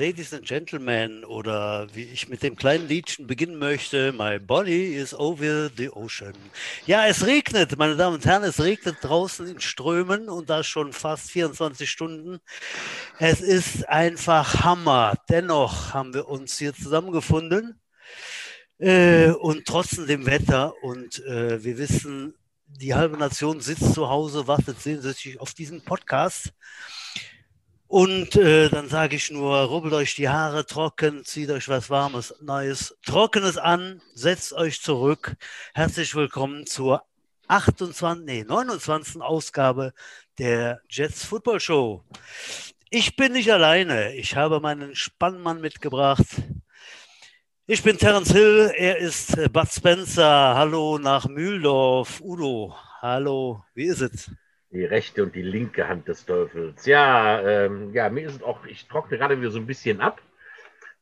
[0.00, 5.12] Ladies and Gentlemen, oder wie ich mit dem kleinen Liedchen beginnen möchte, My body is
[5.12, 6.32] over the ocean.
[6.86, 10.94] Ja, es regnet, meine Damen und Herren, es regnet draußen in Strömen und das schon
[10.94, 12.40] fast 24 Stunden.
[13.18, 15.18] Es ist einfach Hammer.
[15.28, 17.78] Dennoch haben wir uns hier zusammengefunden
[18.78, 22.32] äh, und trotz dem Wetter und äh, wir wissen,
[22.68, 26.54] die halbe Nation sitzt zu Hause, wartet sehnsüchtig auf diesen Podcast.
[27.90, 32.32] Und äh, dann sage ich nur, rubbelt euch die Haare trocken, zieht euch was Warmes,
[32.40, 35.34] Neues, Trockenes an, setzt euch zurück.
[35.74, 37.02] Herzlich willkommen zur
[37.48, 39.20] 28, nee, 29.
[39.20, 39.92] Ausgabe
[40.38, 42.04] der Jets Football Show.
[42.90, 44.14] Ich bin nicht alleine.
[44.14, 46.26] Ich habe meinen Spannmann mitgebracht.
[47.66, 50.54] Ich bin Terence Hill, er ist äh, Bud Spencer.
[50.54, 52.20] Hallo nach Mühldorf.
[52.20, 52.72] Udo,
[53.02, 54.30] hallo, wie ist es?
[54.72, 56.86] Die rechte und die linke Hand des Teufels.
[56.86, 60.20] Ja, ähm, ja, mir ist es auch, ich trockne gerade wieder so ein bisschen ab.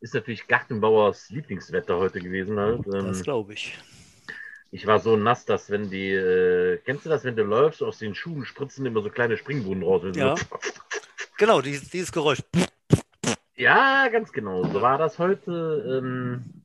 [0.00, 2.86] Ist natürlich Gartenbauers Lieblingswetter heute gewesen halt.
[2.86, 3.78] Ähm, das glaube ich.
[4.70, 7.98] Ich war so nass, dass wenn die, äh, kennst du das, wenn du läufst, aus
[7.98, 10.02] den Schuhen spritzen immer so kleine Springbrunnen raus.
[10.14, 10.36] Ja.
[10.36, 10.44] So.
[11.38, 12.40] genau, dieses, dieses Geräusch.
[13.56, 14.64] Ja, ganz genau.
[14.64, 16.00] So war das heute.
[16.02, 16.64] Ähm,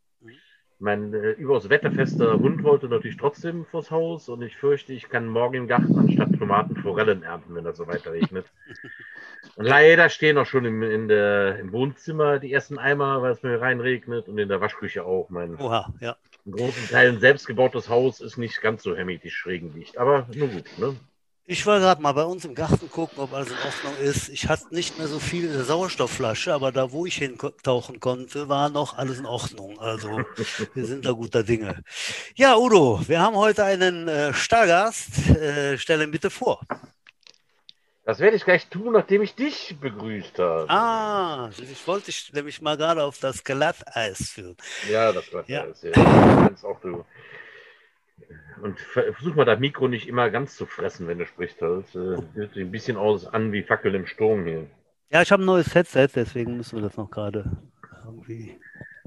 [0.83, 5.27] mein äh, überaus wetterfester Hund wollte natürlich trotzdem vors Haus und ich fürchte, ich kann
[5.27, 8.45] morgen im Garten anstatt Tomaten Forellen ernten, wenn das so weiter regnet.
[9.55, 13.43] Und leider stehen auch schon im, in der, im Wohnzimmer die ersten Eimer, weil es
[13.43, 15.29] mir reinregnet und in der Waschküche auch.
[15.29, 16.15] Mein Oha, ja.
[16.45, 20.65] in großen Teilen selbstgebautes Haus ist nicht ganz so hermetisch regendicht, aber nur gut.
[20.77, 20.95] Ne?
[21.45, 24.29] Ich war gerade mal bei uns im Garten gucken, ob alles in Ordnung ist.
[24.29, 28.47] Ich hatte nicht mehr so viel in der Sauerstoffflasche, aber da, wo ich hintauchen konnte,
[28.47, 29.77] war noch alles in Ordnung.
[29.77, 30.21] Also
[30.73, 31.83] wir sind da guter Dinge.
[32.35, 35.31] Ja, Udo, wir haben heute einen äh, Stargast.
[35.31, 36.61] Äh, stell ihn bitte vor.
[38.05, 40.69] Das werde ich gleich tun, nachdem ich dich begrüßt habe.
[40.69, 44.55] Ah, ich wollte dich nämlich mal gerade auf das Glatteis führen.
[44.89, 45.81] Ja, das Glatteis.
[45.81, 45.91] Ja.
[45.91, 46.49] ja.
[46.63, 47.03] Auch du
[48.61, 51.61] und versuch mal das Mikro nicht immer ganz zu fressen, wenn du sprichst.
[51.61, 54.67] Das äh, hört sich ein bisschen aus an wie Fackel im Sturm hier.
[55.09, 57.51] Ja, ich habe ein neues Headset, deswegen müssen wir das noch gerade
[58.05, 58.57] irgendwie.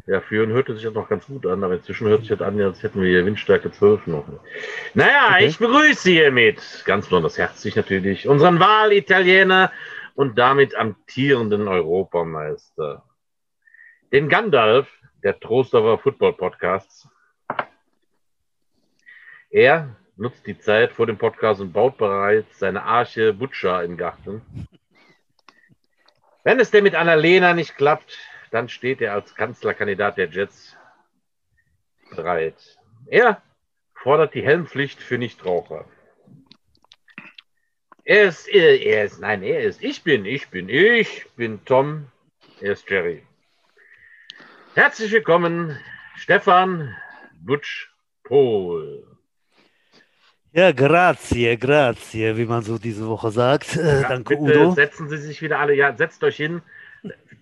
[0.06, 2.40] Ja, für ihn hörte sich das noch ganz gut an, aber inzwischen hört sich das
[2.40, 4.24] an, als hätten wir hier Windstärke 12 noch.
[4.94, 5.46] Naja, okay.
[5.46, 9.72] ich begrüße hiermit, ganz besonders herzlich natürlich, unseren Wahlitaliener
[10.14, 13.02] und damit amtierenden Europameister.
[14.12, 14.86] Den Gandalf
[15.24, 17.08] der Trostorfer Football Podcasts
[19.56, 24.42] er nutzt die Zeit vor dem Podcast und baut bereits seine Arche Butcher im Garten.
[26.44, 28.18] Wenn es denn mit Annalena nicht klappt,
[28.50, 30.76] dann steht er als Kanzlerkandidat der Jets
[32.14, 32.76] bereit.
[33.06, 33.40] Er
[33.94, 35.86] fordert die Helmpflicht für Nichtraucher.
[38.04, 42.08] Er ist, er ist, nein, er ist, ich bin, ich bin, ich bin Tom,
[42.60, 43.26] er ist Jerry.
[44.74, 45.80] Herzlich willkommen,
[46.14, 46.94] Stefan
[47.40, 47.90] Butch
[48.22, 49.15] Pohl.
[50.56, 53.76] Ja, grazie, grazie, wie man so diese Woche sagt.
[53.76, 54.70] Äh, ja, danke, bitte Udo.
[54.70, 56.62] Setzen Sie sich wieder alle, ja, setzt euch hin.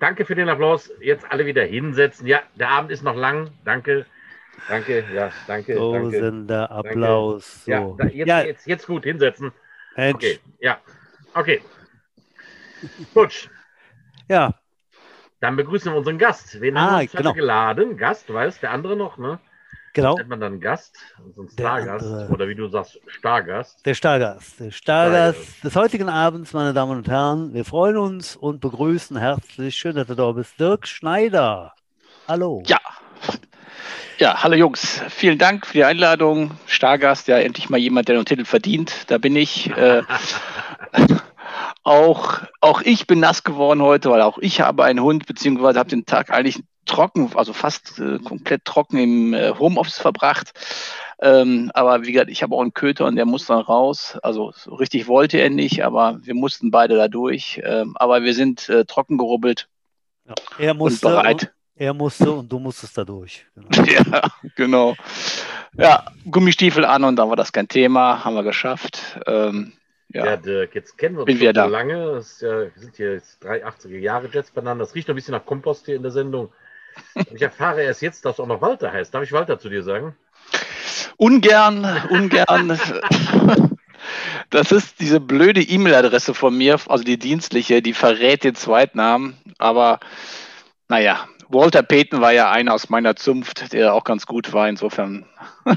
[0.00, 0.90] Danke für den Applaus.
[1.00, 2.26] Jetzt alle wieder hinsetzen.
[2.26, 3.52] Ja, der Abend ist noch lang.
[3.64, 4.04] Danke.
[4.68, 5.76] Danke, ja, danke.
[5.76, 7.62] Tosender Applaus.
[7.66, 7.86] Danke.
[7.86, 7.96] So.
[8.00, 8.42] Ja, jetzt, ja.
[8.42, 9.52] Jetzt, jetzt, gut hinsetzen.
[9.94, 10.16] Mensch.
[10.16, 10.80] Okay, ja.
[11.34, 11.62] Okay.
[13.14, 13.48] Gut.
[14.28, 14.58] Ja.
[15.38, 16.60] Dann begrüßen wir unseren Gast.
[16.60, 17.32] Wen ah, haben wir uns genau.
[17.32, 17.96] geladen?
[17.96, 19.38] Gast, du weißt, der andere noch, ne?
[19.94, 20.16] Genau.
[20.16, 20.96] Nennt man dann Gast,
[21.36, 23.86] so ein Stargast oder wie du sagst, Stargast.
[23.86, 24.58] Der Stargast.
[24.58, 27.54] Der Stargast Stargast des heutigen Abends, meine Damen und Herren.
[27.54, 31.74] Wir freuen uns und begrüßen herzlich, schön, dass du da bist, Dirk Schneider.
[32.26, 32.62] Hallo.
[32.66, 32.80] Ja.
[34.18, 35.00] Ja, hallo Jungs.
[35.10, 36.58] Vielen Dank für die Einladung.
[36.66, 39.10] Stargast, ja, endlich mal jemand, der einen Titel verdient.
[39.10, 39.70] Da bin ich.
[39.76, 40.02] Äh,
[41.84, 45.90] auch, auch ich bin nass geworden heute, weil auch ich habe einen Hund, beziehungsweise habe
[45.90, 50.52] den Tag eigentlich trocken, also fast äh, komplett trocken im äh, Homeoffice verbracht.
[51.20, 54.18] Ähm, aber wie gesagt, ich habe auch einen Köter und der muss dann raus.
[54.22, 57.60] Also so richtig wollte er nicht, aber wir mussten beide da durch.
[57.64, 59.68] Ähm, aber wir sind äh, trocken gerubbelt.
[60.26, 60.34] Ja.
[60.58, 61.52] Er musste, und bereit.
[61.76, 63.46] er musste und du musstest da durch.
[63.54, 63.90] Genau.
[63.90, 64.22] ja,
[64.56, 64.94] genau.
[65.76, 69.20] Ja, Gummistiefel an und dann war das kein Thema, haben wir geschafft.
[69.26, 69.72] Ähm,
[70.08, 72.12] ja, ja Dirk, jetzt kennen wir uns Bin schon so lange.
[72.14, 74.84] Das, ja, wir sind hier jetzt drei 80er Jahre Jets beieinander.
[74.84, 76.52] Das riecht noch ein bisschen nach Kompost hier in der Sendung.
[77.32, 79.12] Ich erfahre erst jetzt, dass auch noch Walter heißt.
[79.12, 80.16] Darf ich Walter zu dir sagen?
[81.16, 82.78] Ungern, ungern.
[84.50, 89.36] Das ist diese blöde E-Mail-Adresse von mir, also die dienstliche, die verrät den Zweitnamen.
[89.58, 90.00] Aber
[90.88, 94.68] naja, Walter Payton war ja einer aus meiner Zunft, der auch ganz gut war.
[94.68, 95.24] Insofern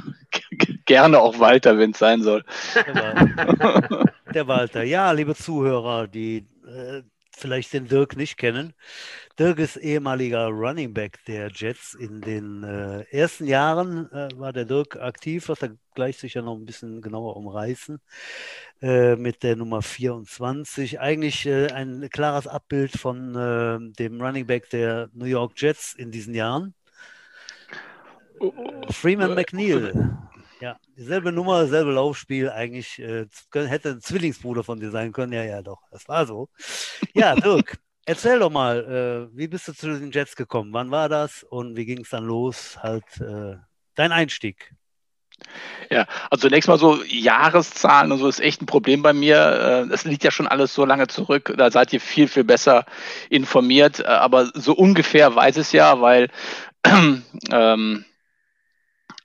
[0.85, 2.43] gerne auch Walter, wenn es sein soll.
[4.33, 4.83] Der Walter.
[4.83, 7.01] Ja, liebe Zuhörer, die äh,
[7.31, 8.73] vielleicht den Dirk nicht kennen.
[9.39, 11.93] Dirk ist ehemaliger Running Back der Jets.
[11.93, 16.55] In den äh, ersten Jahren äh, war der Dirk aktiv, was er gleich sicher noch
[16.55, 17.99] ein bisschen genauer umreißen,
[18.81, 20.99] äh, mit der Nummer 24.
[20.99, 26.11] Eigentlich äh, ein klares Abbild von äh, dem Running Back der New York Jets in
[26.11, 26.73] diesen Jahren.
[28.39, 28.91] Oh, oh.
[28.91, 30.26] Freeman McNeil.
[30.59, 32.49] Ja, dieselbe Nummer, dasselbe Laufspiel.
[32.49, 35.33] Eigentlich äh, hätte ein Zwillingsbruder von dir sein können.
[35.33, 35.81] Ja, ja, doch.
[35.91, 36.49] Das war so.
[37.13, 40.73] Ja, Dirk, erzähl doch mal, äh, wie bist du zu den Jets gekommen?
[40.73, 42.77] Wann war das und wie ging es dann los?
[42.81, 43.57] Halt äh,
[43.95, 44.73] dein Einstieg.
[45.91, 49.85] Ja, also zunächst mal so Jahreszahlen und so ist echt ein Problem bei mir.
[49.89, 51.53] Das äh, liegt ja schon alles so lange zurück.
[51.55, 52.85] Da seid ihr viel, viel besser
[53.29, 53.99] informiert.
[53.99, 56.29] Äh, aber so ungefähr weiß es ja, weil
[57.51, 58.05] ähm,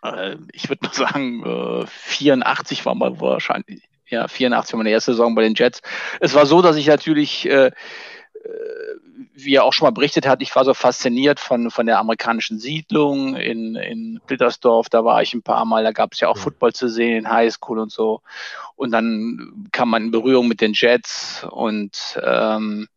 [0.03, 5.13] äh, ich würde mal sagen, äh, 84 war mal wahrscheinlich, ja, 84 war meine erste
[5.13, 5.81] Saison bei den Jets.
[6.21, 7.73] Es war so, dass ich natürlich, äh, äh,
[9.35, 12.59] wie er auch schon mal berichtet hat, ich war so fasziniert von, von der amerikanischen
[12.59, 14.89] Siedlung in, in Blittersdorf.
[14.89, 17.31] Da war ich ein paar Mal, da gab es ja auch Football zu sehen in
[17.31, 18.21] Highschool und so.
[18.77, 22.89] Und dann kam man in Berührung mit den Jets und ähm,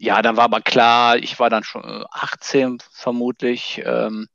[0.00, 3.82] ja, dann war aber klar, ich war dann schon 18 vermutlich.
[3.84, 4.28] Ähm,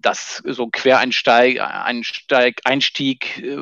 [0.00, 3.56] das so Quereinsteig, Einsteig, Einstieg, äh,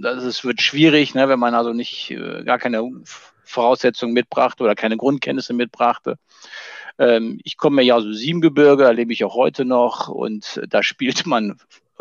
[0.00, 2.90] das ist, wird schwierig, ne, wenn man also nicht äh, gar keine
[3.44, 6.18] Voraussetzungen mitbrachte oder keine Grundkenntnisse mitbrachte.
[6.98, 10.82] Ähm, ich komme ja aus dem Siebengebirge, da lebe ich auch heute noch und da
[10.82, 11.58] spielt man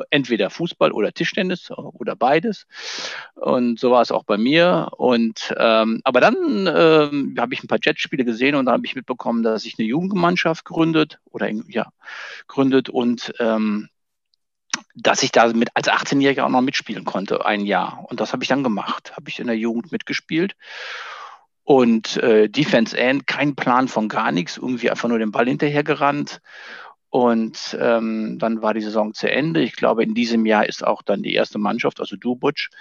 [0.09, 2.65] entweder Fußball oder Tischtennis oder beides.
[3.35, 4.89] Und so war es auch bei mir.
[4.97, 8.95] Und ähm, aber dann ähm, habe ich ein paar Jetspiele gesehen und da habe ich
[8.95, 11.87] mitbekommen, dass sich eine Jugendmannschaft gründet oder ja
[12.47, 13.89] gründet und ähm,
[14.95, 18.05] dass ich da mit als 18-Jähriger auch noch mitspielen konnte, ein Jahr.
[18.09, 19.13] Und das habe ich dann gemacht.
[19.15, 20.55] Habe ich in der Jugend mitgespielt.
[21.63, 26.41] Und äh, Defense End, kein Plan von gar nichts, irgendwie einfach nur den Ball hinterhergerannt.
[27.13, 29.61] Und ähm, dann war die Saison zu Ende.
[29.61, 32.71] Ich glaube, in diesem Jahr ist auch dann die erste Mannschaft, also du, Butch,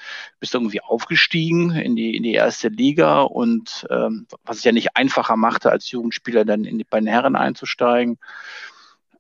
[0.40, 3.20] bist irgendwie aufgestiegen in die, in die erste Liga.
[3.20, 7.08] Und ähm, was es ja nicht einfacher machte, als Jugendspieler dann in die, bei den
[7.08, 8.18] Herren einzusteigen.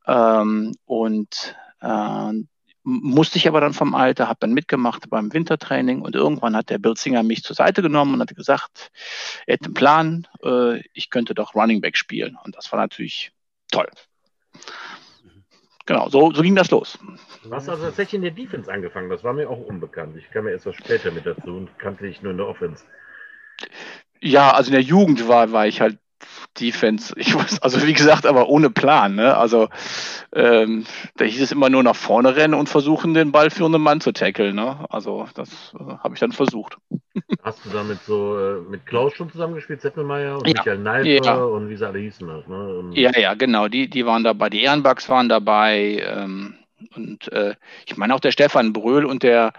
[0.06, 2.32] Ähm, und äh,
[2.82, 6.78] musste ich aber dann vom Alter, habe dann mitgemacht beim Wintertraining und irgendwann hat der
[6.78, 8.90] Bilzinger mich zur Seite genommen und hat gesagt,
[9.46, 12.38] er hätte einen Plan, äh, ich könnte doch Running Back spielen.
[12.42, 13.30] Und das war natürlich
[13.70, 13.90] toll.
[15.86, 16.98] Genau, so, so ging das los.
[17.42, 20.16] Du hast also tatsächlich in der Defense angefangen, das war mir auch unbekannt.
[20.16, 22.84] Ich kam ja erst was später mit dazu und kannte dich nur in der Offense.
[24.20, 25.98] Ja, also in der Jugend war, war ich halt
[26.60, 27.14] Defense.
[27.16, 29.14] Ich weiß, also wie gesagt, aber ohne Plan.
[29.14, 29.36] Ne?
[29.36, 29.68] Also
[30.34, 30.84] ähm,
[31.16, 34.56] da hieß es immer nur nach vorne rennen und versuchen, den ballführenden Mann zu tackeln.
[34.56, 34.84] Ne?
[34.90, 36.76] Also das äh, habe ich dann versucht.
[37.42, 40.54] Hast du damit so äh, mit Klaus schon zusammengespielt, Zettelmeier und ja.
[40.54, 41.34] Michael Neifer ja.
[41.36, 42.30] und wie sie alle hießen?
[42.30, 42.78] Halt, ne?
[42.78, 43.68] Und ja, ja, genau.
[43.68, 44.50] Die, die waren dabei.
[44.50, 46.02] Die Ehrenbugs waren dabei.
[46.06, 46.54] Ähm,
[46.96, 47.54] und äh,
[47.86, 49.52] ich meine auch der Stefan Bröhl und der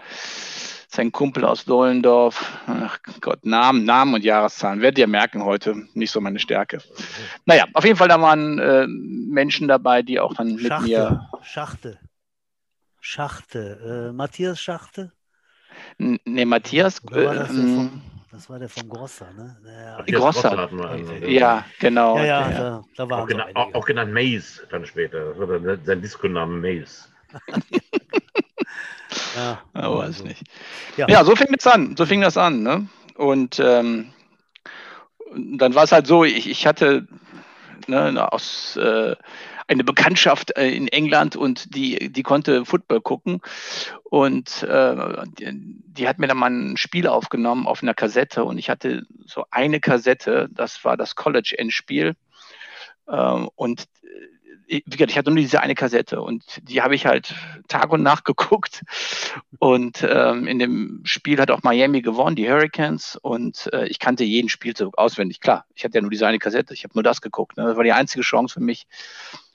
[0.94, 2.58] sein Kumpel aus Dollendorf.
[2.66, 4.80] Ach Gott, Namen, Namen und Jahreszahlen.
[4.80, 6.78] Werdet ihr merken heute, nicht so meine Stärke.
[7.44, 11.30] Naja, auf jeden Fall, da waren äh, Menschen dabei, die auch dann mit Schachte, mir.
[11.42, 11.98] Schachte.
[13.00, 14.10] Schachte.
[14.10, 15.12] Äh, Matthias Schachte?
[15.98, 17.02] N nee, Matthias.
[17.10, 19.56] Äh, war das, vom, das, war der vom Grosser, ne?
[19.66, 20.68] Ja, Grosser.
[20.68, 22.18] Grosser ja, genau.
[22.18, 25.34] Ja, ja, da, da waren auch, gena auch genannt Maze dann später.
[25.84, 27.08] Sein Disco-Name Maze.
[29.36, 30.24] Ja, ja weiß also.
[30.24, 30.42] nicht.
[30.96, 31.06] Ja.
[31.08, 31.96] ja, so fing das an.
[31.96, 32.62] So fing das an.
[32.62, 32.88] Ne?
[33.16, 34.12] Und ähm,
[35.34, 37.06] dann war es halt so, ich, ich hatte
[37.86, 39.16] ne, aus äh,
[39.66, 43.40] eine Bekanntschaft äh, in England und die, die konnte Football gucken.
[44.04, 48.58] Und äh, die, die, hat mir dann mal ein Spiel aufgenommen auf einer Kassette und
[48.58, 52.14] ich hatte so eine Kassette, das war das College-Endspiel.
[53.08, 53.84] Ähm, und
[54.66, 57.34] wie gesagt, ich hatte nur diese eine Kassette und die habe ich halt
[57.68, 58.82] Tag und Nacht geguckt.
[59.58, 63.18] Und ähm, in dem Spiel hat auch Miami gewonnen, die Hurricanes.
[63.20, 65.40] Und äh, ich kannte jeden Spielzug auswendig.
[65.40, 67.56] Klar, ich hatte ja nur diese eine Kassette, ich habe nur das geguckt.
[67.56, 67.64] Ne?
[67.64, 68.86] Das war die einzige Chance für mich,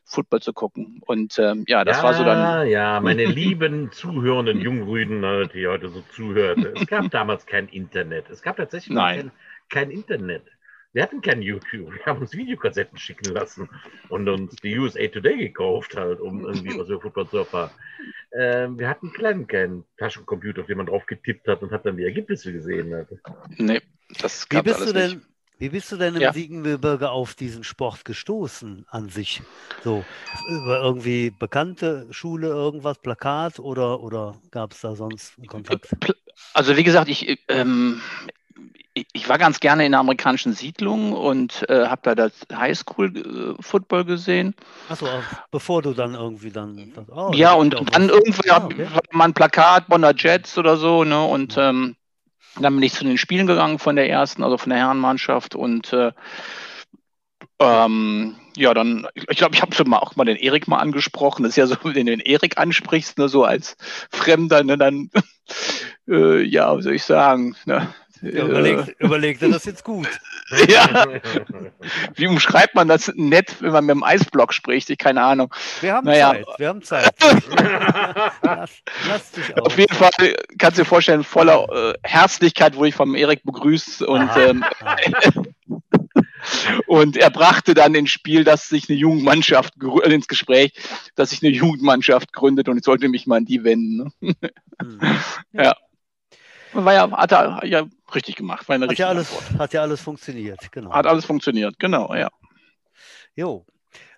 [0.05, 1.01] Football zu gucken.
[1.05, 2.67] Und ähm, ja, das ja, war so dann.
[2.67, 5.21] Ja, meine lieben zuhörenden Jungrüden,
[5.53, 6.59] die heute so zuhört.
[6.75, 8.29] Es gab damals kein Internet.
[8.29, 9.31] Es gab tatsächlich kein,
[9.69, 10.43] kein Internet.
[10.91, 11.93] Wir hatten kein YouTube.
[11.93, 13.69] Wir haben uns Videokassetten schicken lassen
[14.10, 17.72] und uns die USA Today gekauft, halt, um irgendwie was über Football zu erfahren.
[18.31, 21.98] Ähm, wir hatten keinen, keinen Taschencomputer, auf den man drauf getippt hat und hat dann
[21.98, 22.93] die Ergebnisse gesehen.
[22.96, 23.08] Hat.
[23.58, 23.81] Nee,
[24.19, 25.27] das gab wie bist du denn, nicht.
[25.60, 26.31] Wie bist du denn im ja.
[26.31, 29.41] Siegengebirge auf diesen Sport gestoßen an sich?
[29.84, 30.05] So,
[30.48, 35.89] über irgendwie bekannte Schule, irgendwas, Plakat oder, oder gab es da sonst einen Kontakt?
[36.53, 38.01] Also wie gesagt, ich, ähm,
[39.13, 44.55] ich war ganz gerne in der amerikanischen Siedlung und äh, habe da das Highschool-Football gesehen.
[44.89, 45.07] Achso,
[45.51, 46.93] bevor du dann irgendwie dann.
[47.09, 48.87] Oh, ja, und, und dann irgendwie ah, okay.
[49.11, 51.23] mal ein Plakat Bonner Jets oder so, ne?
[51.23, 51.95] Und ähm,
[52.59, 55.93] dann bin ich zu den Spielen gegangen von der ersten, also von der Herrenmannschaft und
[55.93, 56.11] äh,
[57.59, 61.43] ähm, ja, dann, ich glaube, ich habe schon mal auch mal den Erik mal angesprochen.
[61.43, 63.77] Das ist ja so, wenn du den Erik ansprichst, ne, so als
[64.11, 65.09] Fremder, ne, dann,
[66.07, 70.07] äh, ja, wie soll ich sagen, ne, ja, überlegt, überlegt er das jetzt gut.
[70.67, 71.05] ja.
[72.15, 74.89] Wie umschreibt man das nett, wenn man mit dem Eisblock spricht?
[74.89, 75.53] Ich keine Ahnung.
[75.81, 76.31] Wir haben naja.
[76.31, 76.45] Zeit.
[76.57, 77.13] Wir haben Zeit.
[78.41, 78.71] lass,
[79.07, 79.67] lass dich auf.
[79.67, 80.11] auf jeden Fall
[80.57, 84.65] kannst du dir vorstellen, voller äh, Herzlichkeit wurde ich vom Erik begrüßt und ähm,
[86.88, 90.73] und er brachte dann ins Spiel, dass sich eine Jugendmannschaft äh, ins Gespräch,
[91.15, 94.11] dass sich eine Jugendmannschaft gründet und ich sollte mich mal an die wenden.
[94.19, 94.33] Ne?
[94.81, 94.99] Hm.
[95.53, 95.75] ja.
[96.73, 98.67] War ja, hat er ja richtig gemacht.
[98.69, 100.91] War hat, ja alles, hat ja alles funktioniert, genau.
[100.91, 102.29] Hat alles funktioniert, genau, ja.
[103.35, 103.65] Jo.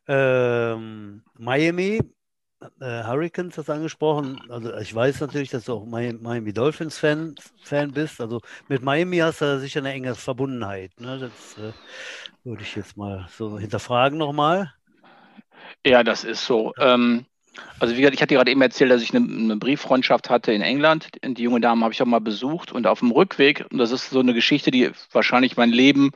[0.07, 2.01] Ähm, Miami,
[2.79, 4.41] äh, Hurricanes hast du angesprochen.
[4.49, 8.19] Also ich weiß natürlich, dass du auch Miami Dolphins Fan, Fan bist.
[8.19, 10.99] Also mit Miami hast du sicher eine enge Verbundenheit.
[10.99, 11.19] Ne?
[11.19, 11.73] Das äh,
[12.43, 14.73] würde ich jetzt mal so hinterfragen nochmal.
[15.85, 16.73] Ja, das ist so.
[16.79, 17.25] Ähm,
[17.79, 20.61] also wie gesagt, ich hatte gerade eben erzählt, dass ich eine, eine Brieffreundschaft hatte in
[20.61, 21.09] England.
[21.23, 24.09] Die junge Dame habe ich auch mal besucht und auf dem Rückweg, und das ist
[24.09, 26.11] so eine Geschichte, die wahrscheinlich mein Leben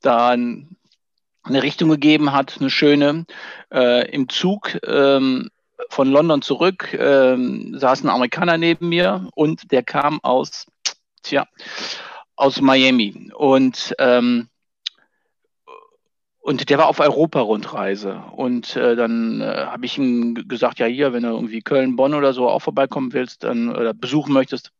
[0.00, 3.26] da eine Richtung gegeben hat, eine schöne.
[3.72, 5.50] Äh, Im Zug ähm,
[5.90, 10.66] von London zurück ähm, saß ein Amerikaner neben mir und der kam aus,
[11.22, 11.46] tja,
[12.36, 13.30] aus Miami.
[13.34, 14.48] Und ähm,
[16.44, 18.22] und der war auf Europa-Rundreise.
[18.32, 22.12] Und äh, dann äh, habe ich ihm gesagt, ja hier, wenn du irgendwie Köln, Bonn
[22.12, 24.70] oder so auch vorbeikommen willst, dann oder besuchen möchtest,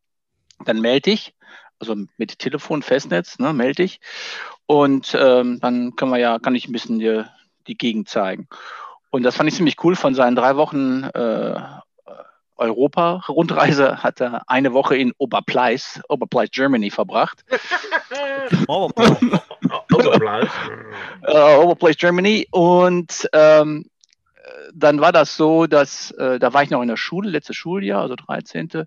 [0.67, 1.35] dann melde dich.
[1.79, 4.01] Also mit Telefon, Festnetz, ne, melde dich.
[4.67, 7.31] Und ähm, dann können wir ja, kann ich ein bisschen dir
[7.67, 8.47] die Gegend zeigen.
[9.09, 9.97] Und das fand ich ziemlich cool.
[9.97, 11.63] Von seinen drei Wochen äh,
[12.57, 17.45] Europa-Rundreise hat er eine Woche in Oberpleis, Oberpleis, Germany verbracht.
[18.69, 20.51] Oberpleis.
[21.29, 22.47] uh, Oberpleis, Germany.
[22.51, 23.87] Und ähm,
[24.73, 28.03] dann war das so, dass äh, da war ich noch in der Schule, letztes Schuljahr,
[28.03, 28.87] also 13.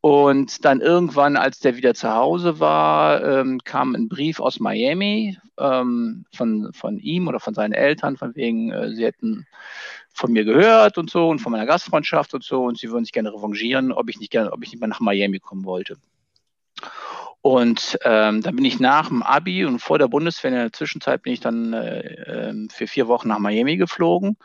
[0.00, 5.38] Und dann irgendwann, als der wieder zu Hause war, ähm, kam ein Brief aus Miami
[5.58, 9.46] ähm, von, von ihm oder von seinen Eltern, von wegen, äh, sie hätten
[10.14, 13.12] von mir gehört und so und von meiner Gastfreundschaft und so und sie würden sich
[13.12, 15.96] gerne revanchieren, ob ich nicht gerne, ob ich nicht mehr nach Miami kommen wollte.
[17.42, 21.22] Und ähm, dann bin ich nach dem Abi und vor der Bundeswehr in der Zwischenzeit
[21.22, 24.38] bin ich dann äh, ähm, für vier Wochen nach Miami geflogen.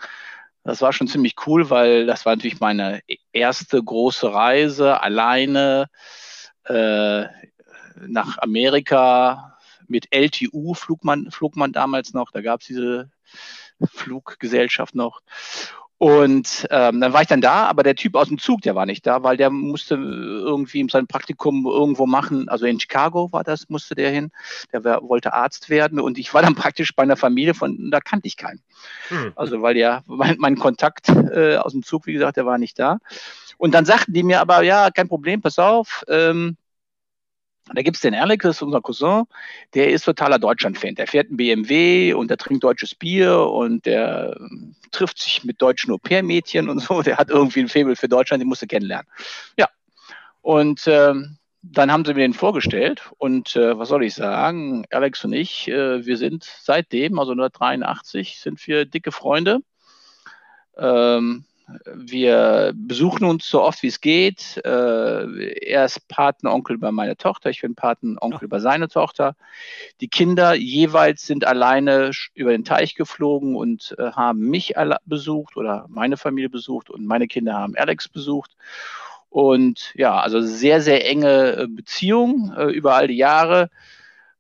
[0.64, 5.88] Das war schon ziemlich cool, weil das war natürlich meine erste große Reise alleine
[6.66, 7.24] äh,
[8.08, 9.58] nach Amerika
[9.88, 12.32] mit LTU flog man, flog man damals noch.
[12.32, 13.10] Da gab es diese
[13.86, 15.22] Fluggesellschaft noch.
[16.00, 18.86] Und ähm, dann war ich dann da, aber der Typ aus dem Zug, der war
[18.86, 22.48] nicht da, weil der musste irgendwie sein Praktikum irgendwo machen.
[22.48, 24.32] Also in Chicago war das, musste der hin.
[24.72, 28.00] Der war, wollte Arzt werden und ich war dann praktisch bei einer Familie von, da
[28.00, 28.62] kannte ich keinen.
[29.10, 29.34] Hm.
[29.36, 32.80] Also weil der, mein, mein Kontakt äh, aus dem Zug, wie gesagt, der war nicht
[32.80, 33.00] da.
[33.58, 36.56] Und dann sagten die mir aber, ja, kein Problem, pass auf, ähm,
[37.76, 39.26] da gibt es den Alex, das ist unser Cousin,
[39.74, 40.96] der ist totaler Deutschland-Fan.
[40.96, 45.62] Der fährt ein BMW und der trinkt deutsches Bier und der ähm, trifft sich mit
[45.62, 47.02] deutschen Au-pair-Mädchen und so.
[47.02, 49.08] Der hat irgendwie ein Faible für Deutschland, den musste kennenlernen.
[49.58, 49.68] Ja.
[50.42, 54.86] Und ähm, dann haben sie mir den vorgestellt und äh, was soll ich sagen?
[54.92, 59.60] Alex und ich, äh, wir sind seitdem, also 1983, sind wir dicke Freunde.
[60.78, 61.44] Ähm,
[61.94, 64.62] wir besuchen uns so oft wie es geht.
[64.66, 69.36] Äh, er ist Patenonkel bei meiner Tochter, ich bin Patenonkel bei seiner Tochter.
[70.02, 75.86] Die Kinder jeweils sind alleine über den Teich geflogen und äh, haben mich besucht oder
[75.90, 78.56] meine Familie besucht und meine Kinder haben Alex besucht.
[79.30, 83.70] Und ja, also sehr, sehr enge äh, Beziehung über all die Jahre.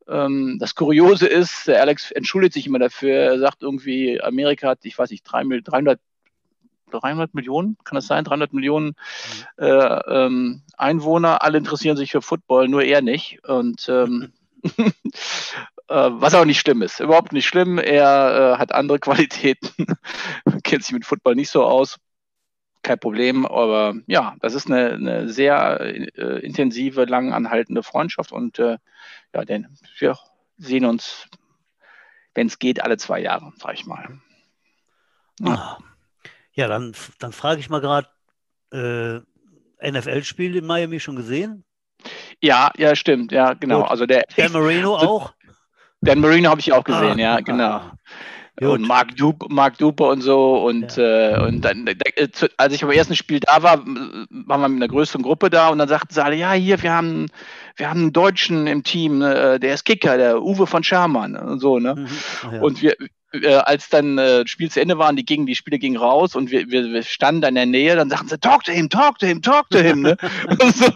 [0.07, 3.13] Ähm, das Kuriose ist, Alex entschuldigt sich immer dafür.
[3.13, 6.00] Er sagt irgendwie, Amerika hat, ich weiß nicht, 300
[6.89, 8.24] 300 Millionen, kann das sein?
[8.24, 8.96] 300 Millionen
[9.58, 9.63] mhm.
[9.63, 13.43] äh, ähm, Einwohner, alle interessieren sich für Football, nur er nicht.
[13.48, 14.34] Und ähm,
[15.89, 17.77] äh, was auch nicht schlimm ist, überhaupt nicht schlimm.
[17.77, 19.86] Er äh, hat andere Qualitäten,
[20.63, 21.98] kennt sich mit Football nicht so aus.
[22.81, 28.58] Kein Problem, aber ja, das ist eine, eine sehr äh, intensive, lang anhaltende Freundschaft und
[28.58, 28.77] äh,
[29.34, 29.67] ja, denn
[29.98, 30.17] wir
[30.58, 31.27] sehen uns,
[32.34, 34.19] wenn es geht, alle zwei Jahre, sag ich mal.
[35.41, 35.53] Ja.
[35.53, 35.88] Ah.
[36.53, 38.08] Ja, dann, dann frage ich mal gerade,
[38.74, 39.20] äh,
[39.91, 41.63] NFL-Spiel in Miami schon gesehen?
[42.41, 43.82] Ja, ja, stimmt, ja, genau.
[43.82, 43.91] Gut.
[43.91, 45.34] Also der Dan Marino auch?
[46.01, 47.63] Dan Marino habe ich auch gesehen, Ah, ja, ah, genau.
[47.63, 47.94] ah.
[48.62, 50.58] Und Mark Dupe, Mark Dupe und so.
[50.65, 52.27] Und, äh, und dann, äh,
[52.58, 55.77] als ich beim ersten Spiel da war, waren wir mit einer größeren Gruppe da und
[55.77, 57.27] dann sagten sie alle, ja, hier, wir haben,
[57.77, 61.60] wir haben einen Deutschen im Team, äh, der ist Kicker, der Uwe von Schermann und
[61.60, 61.96] so, ne?
[61.96, 62.53] Mhm.
[62.53, 62.62] Ja.
[62.62, 62.96] Und wir,
[63.33, 65.98] äh, als dann äh, das Spiel zu Ende war und die, gingen, die Spiele gingen
[65.98, 68.71] raus und wir, wir, wir standen da in der Nähe, dann sagten sie, talk to
[68.71, 70.01] him, talk to him, talk to him.
[70.01, 70.17] Ne?
[70.50, 70.88] und so,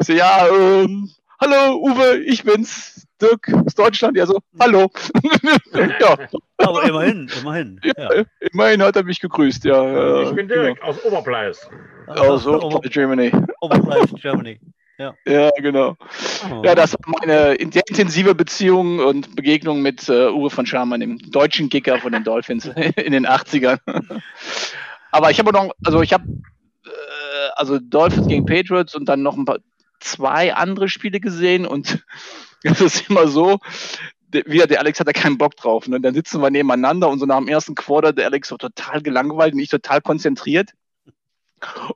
[0.00, 1.10] so, ja, ähm,
[1.40, 4.16] hallo Uwe, ich bin's, Dirk aus Deutschland.
[4.16, 4.90] Ja, so, hallo.
[6.00, 6.16] ja,
[6.58, 7.80] Aber immerhin, immerhin.
[7.84, 8.24] Ja.
[8.40, 10.22] immerhin hat er mich gegrüßt, ja.
[10.22, 11.68] ich äh, bin Dirk aus Oberpleis.
[12.06, 12.20] Genau.
[12.20, 13.30] Aus Ober- Germany.
[13.60, 14.58] Oberpreis Germany.
[15.26, 15.96] Ja, genau.
[16.50, 16.62] Oh.
[16.64, 21.00] Ja, das war meine in- sehr intensive Beziehung und Begegnung mit äh, Uwe von Schermann,
[21.00, 22.66] dem deutschen Kicker von den Dolphins
[22.96, 23.78] in den 80ern.
[25.10, 26.24] Aber ich habe noch, also ich habe,
[26.84, 29.58] äh, also Dolphins gegen Patriots und dann noch ein paar,
[30.00, 32.04] zwei andere Spiele gesehen und
[32.62, 33.58] es ist immer so,
[34.28, 35.86] der, wieder der Alex hat da keinen Bock drauf.
[35.88, 36.00] Ne?
[36.00, 39.54] Dann sitzen wir nebeneinander und so nach dem ersten Quarter der Alex so total gelangweilt
[39.54, 40.70] und ich total konzentriert.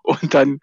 [0.02, 0.60] Und dann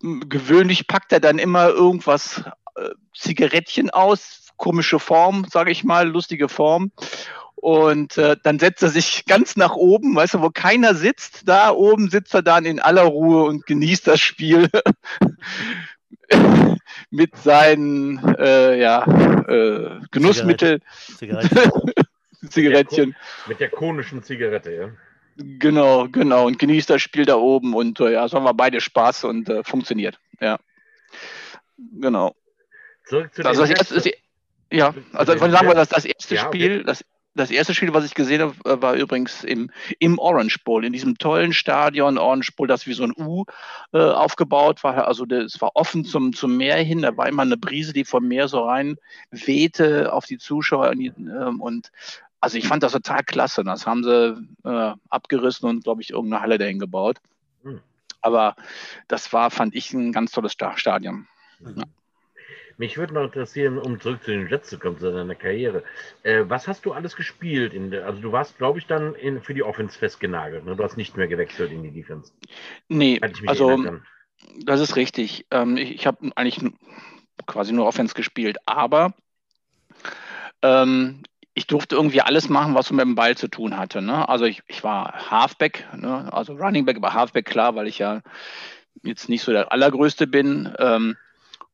[0.00, 2.44] gewöhnlich packt er dann immer irgendwas,
[2.76, 6.92] äh, Zigarettchen aus, komische Form, sage ich mal, lustige Form.
[7.54, 11.70] Und äh, dann setzt er sich ganz nach oben, weißt du, wo keiner sitzt, da
[11.70, 14.68] oben sitzt er dann in aller Ruhe und genießt das Spiel
[17.10, 19.02] mit seinen äh, ja,
[19.48, 20.80] äh, Genussmittel,
[21.16, 21.72] Zigarette.
[22.48, 23.16] Zigarettchen.
[23.48, 24.88] Mit der konischen Zigarette, ja.
[25.40, 26.46] Genau, genau.
[26.46, 29.48] Und genießt das Spiel da oben und äh, ja, so haben wir beide Spaß und
[29.48, 30.18] äh, funktioniert.
[30.40, 30.58] Ja.
[31.78, 32.34] Genau.
[33.06, 34.22] Zurück zu Also das erste, das, Texten.
[34.72, 35.90] ja, also von sagen wir, Jets.
[35.90, 36.58] das, das erste Ja, okay.
[36.58, 37.04] Spiel, das,
[37.36, 40.92] das erste Spiel, was ich gesehen habe, äh, war übrigens im, im Orange Bowl, in
[40.92, 43.44] diesem tollen Stadion Orange Bowl, das wie so ein U
[43.92, 45.06] äh, aufgebaut war.
[45.06, 48.26] Also es war offen zum, zum Meer hin, da war immer eine Brise, die vom
[48.26, 48.96] Meer so rein
[49.30, 50.90] wehte auf die Zuschauer.
[50.90, 51.92] Und, die, ähm, und
[52.40, 53.64] also ich fand das total klasse.
[53.64, 57.18] Das haben sie äh, abgerissen und, glaube ich, irgendeine Halle dahin gebaut.
[57.62, 57.80] Hm.
[58.20, 58.56] Aber
[59.08, 61.26] das war, fand ich, ein ganz tolles Sta- Stadion.
[62.76, 65.82] Mich würde noch interessieren, um zurück zu den Jets zu kommen, zu deiner Karriere.
[66.22, 67.72] Äh, was hast du alles gespielt?
[67.74, 70.64] Der, also du warst, glaube ich, dann in, für die Offense festgenagelt.
[70.64, 70.76] Ne?
[70.76, 72.32] Du hast nicht mehr gewechselt in die Defense.
[72.88, 73.84] Nee, also.
[74.64, 75.46] Das ist richtig.
[75.50, 76.60] Ähm, ich ich habe eigentlich
[77.46, 79.12] quasi nur Offense gespielt, aber
[80.62, 81.24] ähm,
[81.58, 84.00] ich durfte irgendwie alles machen, was mit dem Ball zu tun hatte.
[84.00, 84.28] Ne?
[84.28, 86.32] Also ich, ich war Halfback, ne?
[86.32, 88.20] also Running Back, aber Halfback klar, weil ich ja
[89.02, 91.16] jetzt nicht so der allergrößte bin ähm,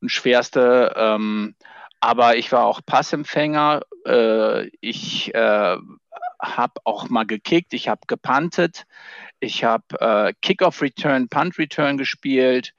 [0.01, 0.91] und schwerste.
[0.97, 1.53] Ähm,
[1.99, 3.81] aber ich war auch Passempfänger.
[4.07, 5.77] Äh, ich äh,
[6.41, 8.87] habe auch mal gekickt, ich habe gepuntet,
[9.39, 12.73] ich habe äh, Kickoff Return, Punt Return gespielt.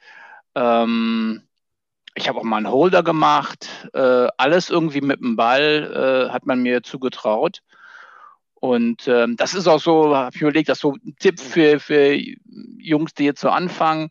[0.56, 1.46] Ähm,
[2.16, 3.68] ich habe auch mal einen Holder gemacht.
[3.92, 7.60] Äh, alles irgendwie mit dem Ball äh, hat man mir zugetraut.
[8.54, 11.78] Und ähm, das ist auch so, habe ich überlegt, das ist so ein Tipp für,
[11.78, 12.18] für
[12.78, 14.08] Jungs, die jetzt so anfangen.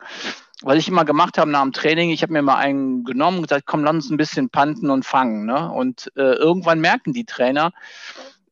[0.62, 3.44] Was ich immer gemacht habe nach dem Training, ich habe mir mal einen genommen und
[3.44, 5.46] gesagt, komm, lass uns ein bisschen panten und fangen.
[5.46, 5.72] Ne?
[5.72, 7.74] Und äh, irgendwann merken die Trainer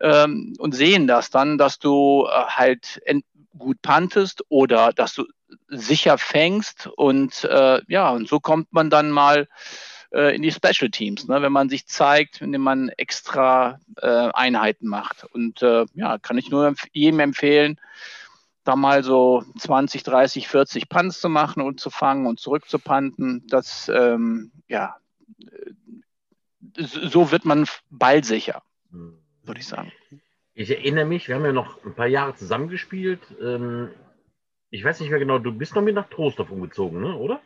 [0.02, 3.26] ähm, und sehen das dann, dass du äh, halt ent-
[3.58, 5.26] gut pantest oder dass du
[5.68, 9.48] sicher fängst und äh, ja, und so kommt man dann mal
[10.13, 11.42] äh, in die Special Teams, ne?
[11.42, 15.26] wenn man sich zeigt, indem man extra äh, Einheiten macht.
[15.26, 17.80] Und äh, ja, kann ich nur empf jedem empfehlen,
[18.63, 23.46] da mal so 20, 30, 40 Punts zu machen und zu fangen und zurückzupanten.
[23.48, 24.96] Das, ähm, ja,
[25.42, 25.74] äh,
[26.84, 29.18] so wird man ballsicher, Hm.
[29.44, 29.92] würde ich sagen.
[30.56, 33.22] Ich erinnere mich, wir haben ja noch ein paar Jahre zusammengespielt.
[33.42, 33.89] Ähm,
[34.70, 37.16] ich weiß nicht mehr genau, du bist noch mit nach Trostorf umgezogen, ne?
[37.16, 37.42] oder?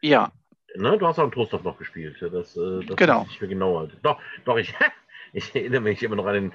[0.00, 0.32] Ja,
[0.76, 0.98] Ne?
[0.98, 2.16] Du hast auch in Trostorf noch gespielt.
[2.20, 3.22] Das, äh, das Genau.
[3.22, 3.78] ich nicht mehr genau.
[3.78, 3.96] Halt.
[4.02, 4.74] Doch, doch, ich,
[5.32, 6.52] ich erinnere mich immer noch an, den,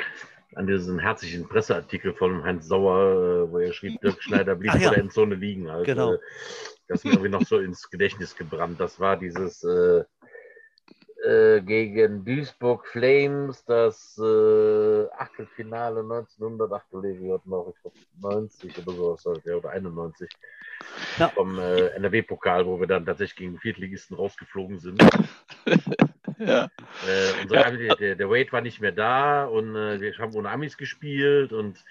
[0.55, 4.89] an diesen herzlichen Presseartikel von Heinz Sauer, äh, wo er schrieb, Dirk Schneider blieb ja.
[4.89, 5.71] der Endzone liegen.
[5.71, 5.85] Halt.
[5.85, 6.13] Genau.
[6.13, 6.19] Äh,
[6.87, 8.79] Das ist mir irgendwie noch so ins Gedächtnis gebrannt.
[8.79, 10.03] Das war dieses äh,
[11.25, 17.97] äh, gegen Duisburg Flames, das äh, Achtelfinale 1900, ach du liebe Gott, noch, ich glaube
[18.21, 20.29] 90 oder sowas, ja, oder 91
[21.17, 21.29] Ja.
[21.29, 25.01] vom äh, NRW-Pokal, wo wir dann tatsächlich gegen Viertligisten rausgeflogen sind.
[26.39, 26.69] ja,
[27.07, 30.49] Äh, unser, der, der, der Wade war nicht mehr da und äh, wir haben ohne
[30.49, 31.83] Amis gespielt und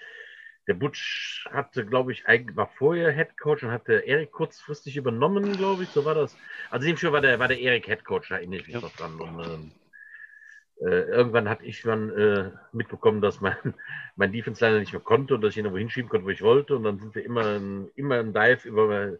[0.69, 5.57] der Butch hatte, glaube ich, eigentlich war vorher Head Coach und hatte Erik kurzfristig übernommen,
[5.57, 6.39] glaube ich, so war das.
[6.71, 8.75] Also in dem Spiel war der, war der Erik Head Coach, da erinnere ich mich
[8.75, 8.81] Ja.
[8.81, 9.19] noch dran.
[9.21, 9.73] Und, ähm,
[10.81, 13.55] äh, irgendwann hatte ich dann äh, mitbekommen, dass mein,
[14.15, 16.41] mein Defense Liner nicht mehr konnte und dass ich ihn irgendwo hinschieben konnte, wo ich
[16.41, 16.75] wollte.
[16.75, 17.55] Und dann sind wir immer
[17.95, 19.17] immer ein Dive über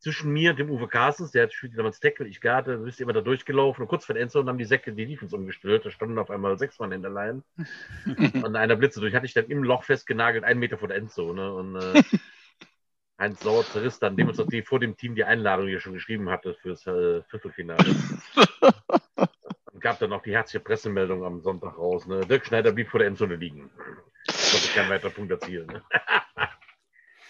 [0.00, 3.20] zwischen mir und dem Uwe Carstens, der spielte damals Tackle, ich Garde, bist immer da
[3.20, 6.30] durchgelaufen und kurz vor der Endzone haben die Säcke die Defense umgestellt, da standen auf
[6.30, 7.42] einmal sechs Mann in der Line
[8.42, 11.52] und einer Blitze durch, hatte ich dann im Loch festgenagelt, einen Meter vor der Endzone
[11.52, 12.02] und äh,
[13.20, 16.54] Heinz Sauer zerriss dann demonstrativ vor dem Team die Einladung, die er schon geschrieben hatte
[16.54, 17.84] fürs äh, Viertelfinale.
[19.72, 22.06] und gab dann auch die herzliche Pressemeldung am Sonntag raus.
[22.06, 22.20] Ne?
[22.20, 23.70] Dirk Schneider blieb vor der Endzone liegen.
[24.26, 25.66] Konnte kein weiterer Punkt erzielen.
[25.66, 25.82] Ne?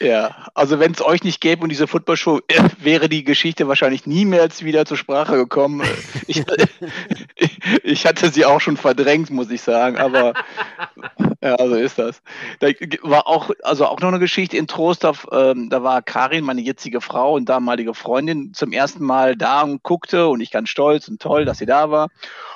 [0.02, 4.06] Ja, also wenn es euch nicht gäbe und diese Footballshow, äh, wäre die Geschichte wahrscheinlich
[4.06, 5.86] niemals wieder zur Sprache gekommen.
[6.26, 6.42] Ich,
[7.82, 10.32] ich hatte sie auch schon verdrängt, muss ich sagen, aber
[11.42, 12.22] ja, so ist das.
[12.60, 12.68] Da
[13.02, 17.02] war auch, also auch noch eine Geschichte in Trostorf, ähm, da war Karin, meine jetzige
[17.02, 21.20] Frau und damalige Freundin, zum ersten Mal da und guckte und ich ganz stolz und
[21.20, 22.08] toll, dass sie da war.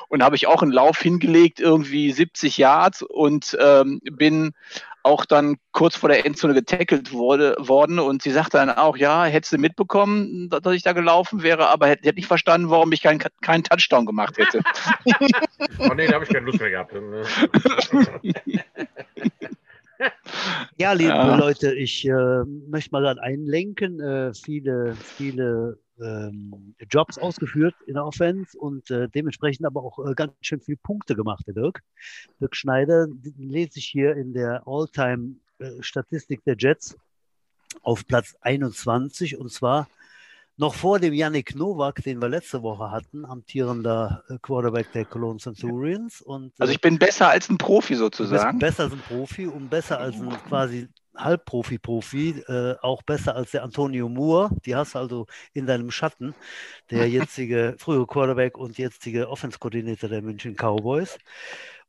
[0.09, 4.55] Und habe ich auch einen Lauf hingelegt, irgendwie 70 Yards und ähm, bin
[5.05, 9.25] auch dann kurz vor der Endzone getackelt wurde, worden und sie sagte dann auch, ja,
[9.25, 13.03] hätte sie mitbekommen, dass ich da gelaufen wäre, aber hätte, hätte nicht verstanden, warum ich
[13.03, 14.61] keinen kein Touchdown gemacht hätte.
[15.79, 16.95] oh nee, da habe ich keine Lust mehr gehabt.
[20.77, 21.37] Ja, liebe ja.
[21.37, 24.01] Leute, ich äh, möchte mal dann einlenken.
[24.01, 30.15] Äh, viele, viele ähm, Jobs ausgeführt in der Offense und äh, dementsprechend aber auch äh,
[30.15, 31.83] ganz schön viele Punkte gemacht, der Dirk.
[32.41, 33.07] Dirk Schneider
[33.39, 36.97] lese ich hier in der All-Time-Statistik äh, der Jets
[37.83, 39.89] auf Platz 21 und zwar
[40.57, 45.41] noch vor dem Yannick Nowak, den wir letzte Woche hatten, amtierender äh, Quarterback der Cologne
[45.41, 46.21] Centurions.
[46.21, 48.59] Und, also ich bin besser als ein Profi sozusagen.
[48.59, 53.63] besser als ein Profi und besser als ein quasi Halbprofi-Profi, äh, auch besser als der
[53.63, 54.51] Antonio Moore.
[54.65, 56.35] Die hast du also in deinem Schatten,
[56.91, 61.19] der jetzige frühere Quarterback und jetzige Offense-Koordinator der München Cowboys.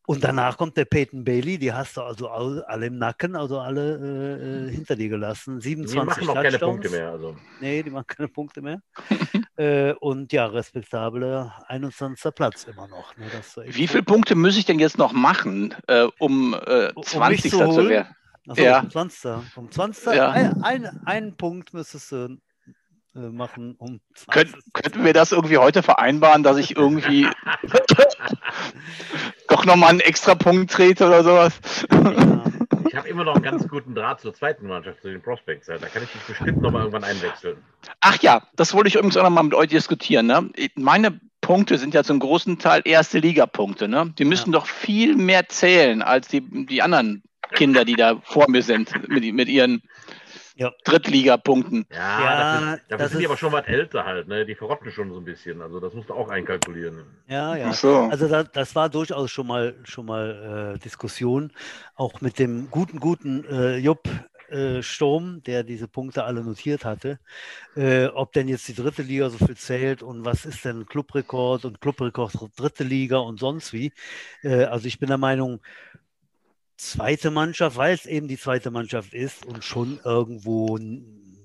[0.07, 3.97] Und danach kommt der Peyton Bailey, die hast du also alle im Nacken, also alle
[3.97, 5.59] äh, äh hinter dir gelassen.
[5.59, 7.09] 27 die machen auch keine Punkte mehr.
[7.09, 7.35] Also.
[7.59, 8.81] Nee, die machen keine Punkte mehr.
[9.57, 12.35] äh, und ja, respektable 21.
[12.35, 13.17] Platz immer noch.
[13.17, 13.25] Ne?
[13.67, 17.53] Wie viele Punkte muss ich denn jetzt noch machen, äh, um äh, 20.
[17.55, 18.14] Um zu werden?
[18.47, 18.79] Achso, ja.
[18.79, 19.31] um 20.
[19.55, 20.13] Um 20.
[20.13, 20.29] Ja.
[20.29, 22.37] Ein, ein, einen Punkt müsstest du
[23.15, 23.75] äh, machen.
[23.77, 27.27] Um Könnt, könnten wir das irgendwie heute vereinbaren, dass ich irgendwie
[29.47, 31.59] doch nochmal einen extra Punkt trete oder sowas?
[31.91, 32.43] Ja.
[32.87, 35.67] Ich habe immer noch einen ganz guten Draht zur zweiten Mannschaft, zu den Prospects.
[35.67, 37.57] Da kann ich dich bestimmt nochmal irgendwann einwechseln.
[37.99, 40.27] Ach ja, das wollte ich übrigens auch nochmal mit euch diskutieren.
[40.27, 40.49] Ne?
[40.75, 43.87] Meine Punkte sind ja zum großen Teil erste Liga-Punkte.
[43.87, 44.13] Ne?
[44.17, 44.59] Die müssen ja.
[44.59, 49.33] doch viel mehr zählen als die, die anderen Kinder, die da vor mir sind, mit,
[49.33, 49.81] mit ihren
[50.55, 50.71] ja.
[50.83, 51.85] Drittligapunkten.
[51.91, 54.45] Ja, ja dafür, dafür sind die aber schon was älter halt, ne?
[54.45, 55.61] Die verrotten schon so ein bisschen.
[55.61, 57.03] Also das musst du auch einkalkulieren.
[57.27, 57.73] Ja, ja.
[57.73, 58.07] So.
[58.09, 61.51] Also da, das war durchaus schon mal schon mal äh, Diskussion,
[61.95, 64.07] auch mit dem guten, guten äh, Jupp
[64.49, 67.19] äh, Sturm, der diese Punkte alle notiert hatte,
[67.75, 71.65] äh, ob denn jetzt die dritte Liga so viel zählt und was ist denn Clubrekord
[71.65, 73.91] und Clubrekord dritte Liga und sonst wie.
[74.43, 75.59] Äh, also ich bin der Meinung,
[76.77, 80.77] zweite Mannschaft, weil es eben die zweite Mannschaft ist und schon irgendwo,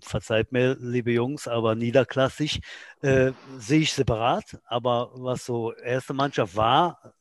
[0.02, 2.60] verzeiht mir, liebe Jungs, aber niederklassig,
[3.02, 4.58] äh, sehe ich separat.
[4.64, 7.14] Aber was so erste Mannschaft war,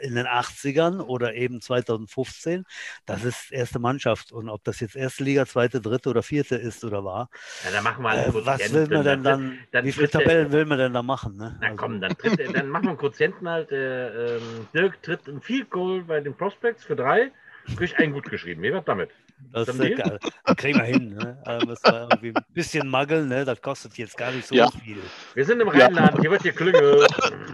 [0.00, 2.64] in den 80ern oder eben 2015,
[3.06, 4.32] das ist erste Mannschaft.
[4.32, 7.30] Und ob das jetzt erste Liga, zweite, dritte oder vierte ist oder war.
[7.64, 10.64] Ja, dann machen wir äh, Was will man denn dann, dann wie viele Tabellen will
[10.64, 11.36] man denn da machen?
[11.36, 11.56] Ne?
[11.60, 11.76] Na also.
[11.76, 13.72] komm, dann, tritt, dann machen wir einen Quotienten halt.
[13.72, 17.32] Äh, ähm, Dirk tritt ein Field Goal bei den Prospects für drei.
[17.76, 18.62] Krieg einen gut geschrieben.
[18.62, 19.10] Wie wird damit?
[19.52, 20.18] Das ist geil.
[20.56, 21.14] Kriegen wir hin.
[21.14, 21.40] Ne?
[21.44, 23.28] Da müssen wir irgendwie ein bisschen maggeln.
[23.28, 23.44] Ne?
[23.44, 24.70] Das kostet jetzt gar nicht so ja.
[24.70, 24.98] viel.
[25.34, 26.14] Wir sind im Rheinland.
[26.14, 26.20] Ja.
[26.20, 27.06] Hier wird hier Klüngel.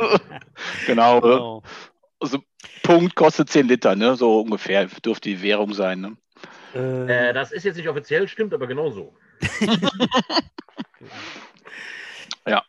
[0.86, 1.20] genau.
[1.20, 1.62] genau.
[2.20, 2.38] Also,
[2.82, 3.96] Punkt kostet 10 Liter.
[3.96, 4.16] Ne?
[4.16, 6.00] So ungefähr dürfte die Währung sein.
[6.00, 6.16] Ne?
[6.74, 9.14] Äh, das ist jetzt nicht offiziell, stimmt aber genau so.
[12.46, 12.64] ja.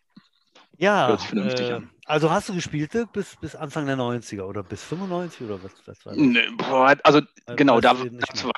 [0.77, 1.07] Ja.
[1.07, 1.89] Hört sich vernünftig äh, an.
[2.07, 5.71] Also hast du gespielt bis, bis Anfang der 90er oder bis 95 oder was?
[5.85, 6.21] was war das?
[6.21, 7.95] Nee, boah, also das genau, da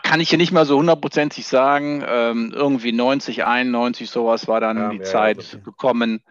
[0.04, 2.04] kann ich hier nicht mal so hundertprozentig sagen.
[2.06, 5.62] Ähm, irgendwie 90, 91 sowas war dann ja, die ja, Zeit okay.
[5.64, 6.22] gekommen,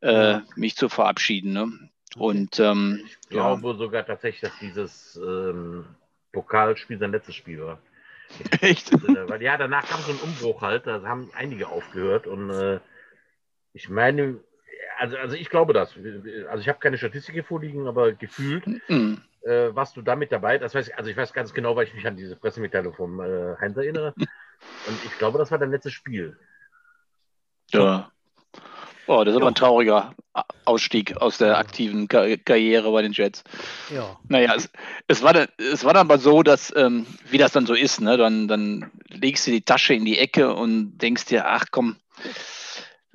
[0.00, 0.42] äh, ja.
[0.56, 1.52] mich zu verabschieden.
[1.52, 1.68] Ne?
[2.16, 5.84] Und ähm, ich glaube sogar tatsächlich, dass dieses ähm,
[6.32, 7.78] Pokalspiel sein letztes Spiel war.
[8.60, 8.92] Echt?
[8.92, 12.80] Äh, weil ja, danach kam so ein Umbruch halt, da haben einige aufgehört und äh,
[13.72, 14.40] ich meine,
[14.98, 15.94] also, also ich glaube das.
[16.48, 19.22] Also ich habe keine Statistik vorliegen, aber gefühlt, mhm.
[19.42, 21.94] äh, was du damit dabei, das weiß ich, also ich weiß ganz genau, weil ich
[21.94, 24.14] mich an diese Pressemitteilung vom äh, Heinz erinnere.
[24.86, 26.36] Und ich glaube, das war dein letztes Spiel.
[27.68, 28.10] Ja.
[29.06, 29.42] Oh, das ist ja.
[29.42, 30.14] aber ein trauriger
[30.64, 33.42] Ausstieg aus der aktiven Kar Karriere bei den Jets.
[33.92, 34.16] Ja.
[34.28, 34.70] Naja, es,
[35.08, 38.16] es, war, es war dann aber so, dass, ähm, wie das dann so ist, ne?
[38.16, 41.96] dann, dann legst du die Tasche in die Ecke und denkst dir, ach komm,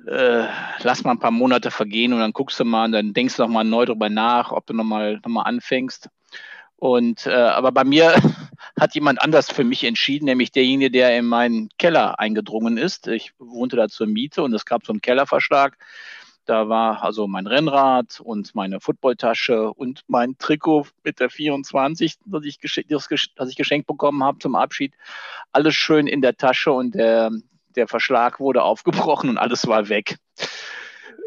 [0.06, 0.46] äh,
[0.82, 3.42] lass mal ein paar Monate vergehen und dann guckst du mal und dann denkst du
[3.42, 6.08] noch mal neu drüber nach, ob du noch mal, noch mal anfängst.
[6.76, 8.14] Und äh, aber bei mir
[8.78, 13.08] hat jemand anders für mich entschieden, nämlich derjenige, der in meinen Keller eingedrungen ist.
[13.08, 15.78] Ich wohnte da zur Miete und es gab so einen Kellerverschlag.
[16.44, 22.44] Da war also mein Rennrad und meine Footballtasche und mein Trikot mit der 24, das
[22.44, 22.58] ich,
[23.34, 24.94] das ich geschenkt bekommen habe zum Abschied.
[25.50, 27.32] Alles schön in der Tasche und der,
[27.76, 30.16] der Verschlag wurde aufgebrochen und alles war weg.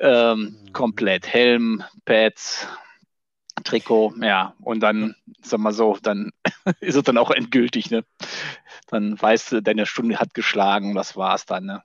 [0.02, 0.74] Ähm, mhm.
[0.74, 1.28] komplett.
[1.28, 2.68] Helm, Pads,
[3.64, 4.54] Trikot, ja.
[4.62, 6.32] Und dann, sag mal so, dann
[6.80, 8.04] ist es dann auch endgültig, ne?
[8.88, 11.84] Dann weißt du, deine Stunde hat geschlagen, das war's dann, ne?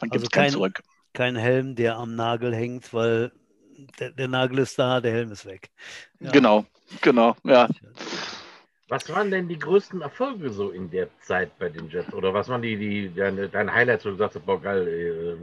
[0.00, 0.82] Dann gibt es also kein zurück
[1.18, 3.32] kein Helm, der am Nagel hängt, weil
[3.98, 5.70] der, der Nagel ist da, der Helm ist weg.
[6.20, 6.30] Ja.
[6.30, 6.64] Genau,
[7.00, 7.68] genau, ja.
[8.88, 12.14] Was waren denn die größten Erfolge so in der Zeit bei den Jets?
[12.14, 15.36] Oder was waren die, die deine, deine Highlights, wo du sagst, boah, geil, ey, äh,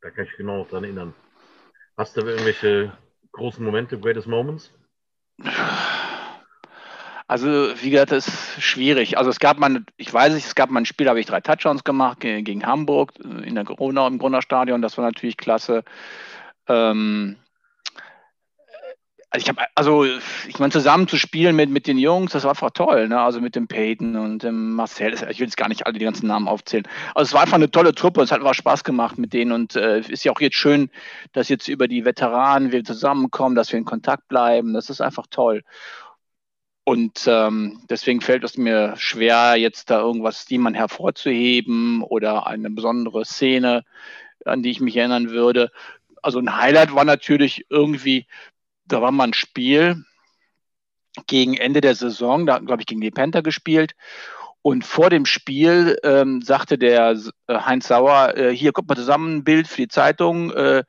[0.00, 1.14] da kann ich genau dran erinnern.
[1.98, 2.92] Hast du irgendwelche
[3.32, 4.72] großen Momente, greatest moments?
[7.26, 7.46] Also,
[7.82, 9.18] wie gesagt, das ist schwierig.
[9.18, 11.26] Also, es gab mal, ich weiß nicht, es gab mal ein Spiel, da habe ich
[11.26, 14.80] drei Touchdowns gemacht gegen Hamburg in der Corona, im Grunner-Stadion.
[14.80, 15.84] Das war natürlich klasse.
[16.68, 17.36] Ähm,
[19.30, 22.50] also ich habe, also ich meine, zusammen zu spielen mit, mit den Jungs, das war
[22.52, 23.20] einfach toll, ne?
[23.20, 26.26] Also mit dem Peyton und dem Marcel, ich will jetzt gar nicht alle die ganzen
[26.28, 26.88] Namen aufzählen.
[27.14, 29.76] Also es war einfach eine tolle Truppe, es hat einfach Spaß gemacht mit denen und
[29.76, 30.90] äh, ist ja auch jetzt schön,
[31.32, 34.72] dass jetzt über die Veteranen wir zusammenkommen, dass wir in Kontakt bleiben.
[34.72, 35.62] Das ist einfach toll.
[36.84, 43.26] Und ähm, deswegen fällt es mir schwer, jetzt da irgendwas jemand hervorzuheben oder eine besondere
[43.26, 43.84] Szene,
[44.46, 45.70] an die ich mich erinnern würde.
[46.22, 48.26] Also ein Highlight war natürlich irgendwie,
[48.88, 50.04] da war mal ein Spiel
[51.26, 53.94] gegen Ende der Saison, da glaube ich gegen die Panther gespielt.
[54.62, 59.36] Und vor dem Spiel ähm, sagte der äh, Heinz Sauer, äh, hier kommt mal zusammen
[59.36, 60.82] ein Bild für die Zeitung, äh,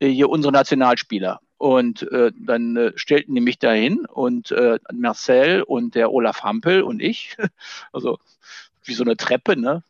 [0.00, 1.40] hier unsere Nationalspieler.
[1.58, 6.82] Und äh, dann äh, stellten die mich dahin und äh, Marcel und der Olaf Hampel
[6.82, 7.36] und ich,
[7.92, 8.18] also
[8.88, 9.82] wie so eine Treppe, ne?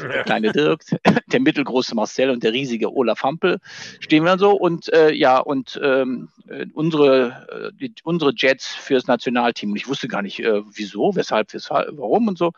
[0.00, 0.82] Der kleine Dirk,
[1.32, 3.58] der mittelgroße Marcel und der riesige Olaf Hampel
[4.00, 9.06] stehen wir so und äh, ja und ähm, äh, unsere äh, die, unsere Jets fürs
[9.06, 12.52] Nationalteam und ich wusste gar nicht äh, wieso, weshalb, weshalb, warum und so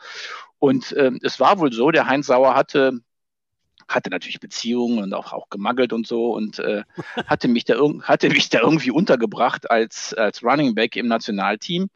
[0.59, 3.01] und äh, es war wohl so, der Heinz Sauer hatte
[3.91, 6.85] hatte natürlich Beziehungen und auch, auch gemangelt und so und äh,
[7.27, 11.91] hatte, mich da hatte mich da irgendwie untergebracht als, als Running Back im Nationalteam.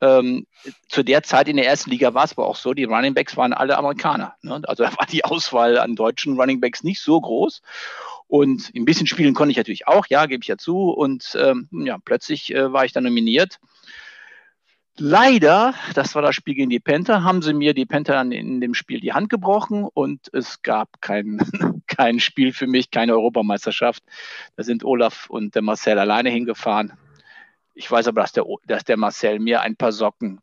[0.00, 0.46] Ähm,
[0.88, 3.36] zu der Zeit in der ersten Liga war es aber auch so, die Running Backs
[3.36, 4.34] waren alle Amerikaner.
[4.42, 4.60] Ne?
[4.64, 7.62] Also da war die Auswahl an deutschen Running Backs nicht so groß.
[8.26, 10.90] Und ein bisschen spielen konnte ich natürlich auch, ja, gebe ich ja zu.
[10.90, 13.58] Und ähm, ja, plötzlich äh, war ich dann nominiert
[14.96, 18.74] Leider, das war das Spiel gegen die Panther, haben sie mir die Panther in dem
[18.74, 21.38] Spiel die Hand gebrochen und es gab kein,
[21.88, 24.04] kein Spiel für mich, keine Europameisterschaft.
[24.54, 26.92] Da sind Olaf und der Marcel alleine hingefahren.
[27.74, 30.40] Ich weiß aber, dass der, dass der Marcel mir ein paar Socken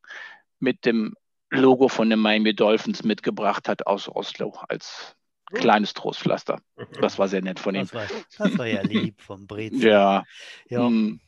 [0.60, 1.16] mit dem
[1.50, 5.16] Logo von den Miami Dolphins mitgebracht hat aus Oslo als
[5.54, 6.62] kleines Trostpflaster.
[7.02, 7.82] Das war sehr nett von ihm.
[7.82, 9.90] Das war, das war ja lieb vom Brezel.
[9.90, 10.24] Ja.
[10.70, 10.86] ja.
[10.86, 11.20] Hm.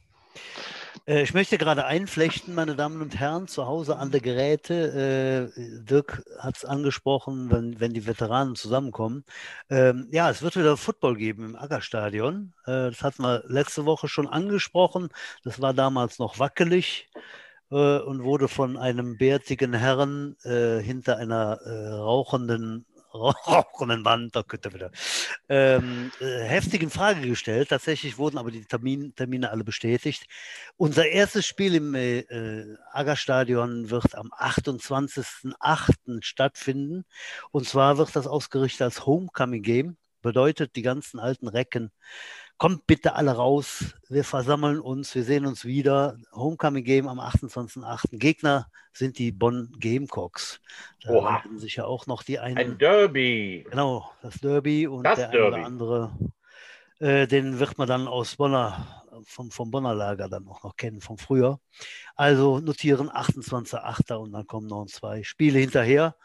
[1.05, 5.51] Äh, ich möchte gerade einflechten, meine Damen und Herren, zu Hause an der Geräte.
[5.55, 9.23] Äh, Dirk hat es angesprochen, wenn, wenn die Veteranen zusammenkommen.
[9.69, 12.53] Ähm, ja, es wird wieder Football geben im Aggerstadion.
[12.65, 15.09] Äh, das hatten wir letzte Woche schon angesprochen.
[15.43, 17.09] Das war damals noch wackelig
[17.69, 24.91] und wurde von einem bärtigen Herrn hinter einer rauchenden rauchenden Wand, da wieder,
[25.49, 27.69] ähm, äh, heftigen Frage gestellt.
[27.69, 30.25] Tatsächlich wurden aber die Termin, Termine alle bestätigt.
[30.77, 36.21] Unser erstes Spiel im äh, äh Aggerstadion wird am 28.08.
[36.23, 37.05] stattfinden.
[37.51, 39.97] Und zwar wird das ausgerichtet als Homecoming Game.
[40.21, 41.91] Bedeutet, die ganzen alten Recken
[42.57, 43.95] kommt bitte alle raus.
[44.09, 46.17] Wir versammeln uns, wir sehen uns wieder.
[46.33, 48.17] Homecoming Game am 28.08.
[48.17, 50.61] Gegner sind die Bonn Gamecocks.
[51.03, 51.43] Da Oha.
[51.55, 52.57] sich ja auch noch die einen.
[52.57, 53.65] Ein Derby.
[53.69, 55.45] Genau, das Derby und das der Derby.
[55.45, 56.17] eine oder andere.
[56.99, 61.01] Äh, den wird man dann aus Bonner, vom, vom Bonner Lager dann auch noch kennen,
[61.01, 61.59] vom Frühjahr.
[62.15, 64.13] Also notieren 28.08.
[64.13, 66.15] und dann kommen noch zwei Spiele hinterher.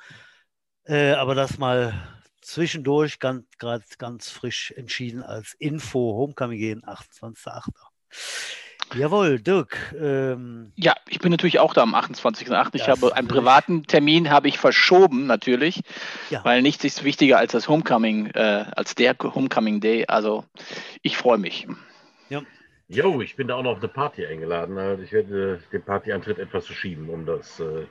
[0.84, 2.17] Äh, aber das mal
[2.48, 7.68] zwischendurch gerade ganz, ganz frisch entschieden als Info Homecoming gehen, 28.8.
[8.94, 9.94] Jawohl, Dirk.
[10.00, 12.70] Ähm, ja, ich bin natürlich auch da am 28.8.
[12.72, 15.82] Ich habe einen privaten Termin habe ich verschoben natürlich,
[16.30, 16.42] ja.
[16.42, 20.06] weil nichts ist wichtiger als das Homecoming, äh, als der Homecoming Day.
[20.08, 20.44] Also
[21.02, 21.66] ich freue mich.
[22.30, 22.40] Ja.
[22.88, 24.78] Jo, ich bin da auch noch auf eine Party eingeladen.
[24.78, 27.84] Also ich werde den Partyantritt etwas verschieben, um das äh,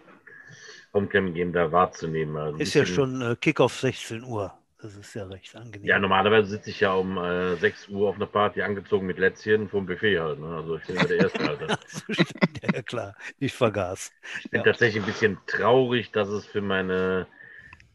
[0.97, 2.35] Homecoming Game da wahrzunehmen.
[2.37, 4.53] Also ist ja schon äh, Kickoff 16 Uhr.
[4.79, 5.87] Das ist ja recht angenehm.
[5.87, 9.69] Ja, normalerweise sitze ich ja um äh, 6 Uhr auf einer Party angezogen mit Lätzchen
[9.69, 10.39] vom Buffet halt.
[10.39, 10.47] Ne?
[10.47, 11.77] Also ich bin ja der Erste.
[12.09, 13.15] Stimmt, ja, klar.
[13.39, 14.11] Ich vergaß.
[14.43, 14.65] Ich bin Ja.
[14.65, 17.25] tatsächlich ein bisschen traurig, dass es für meine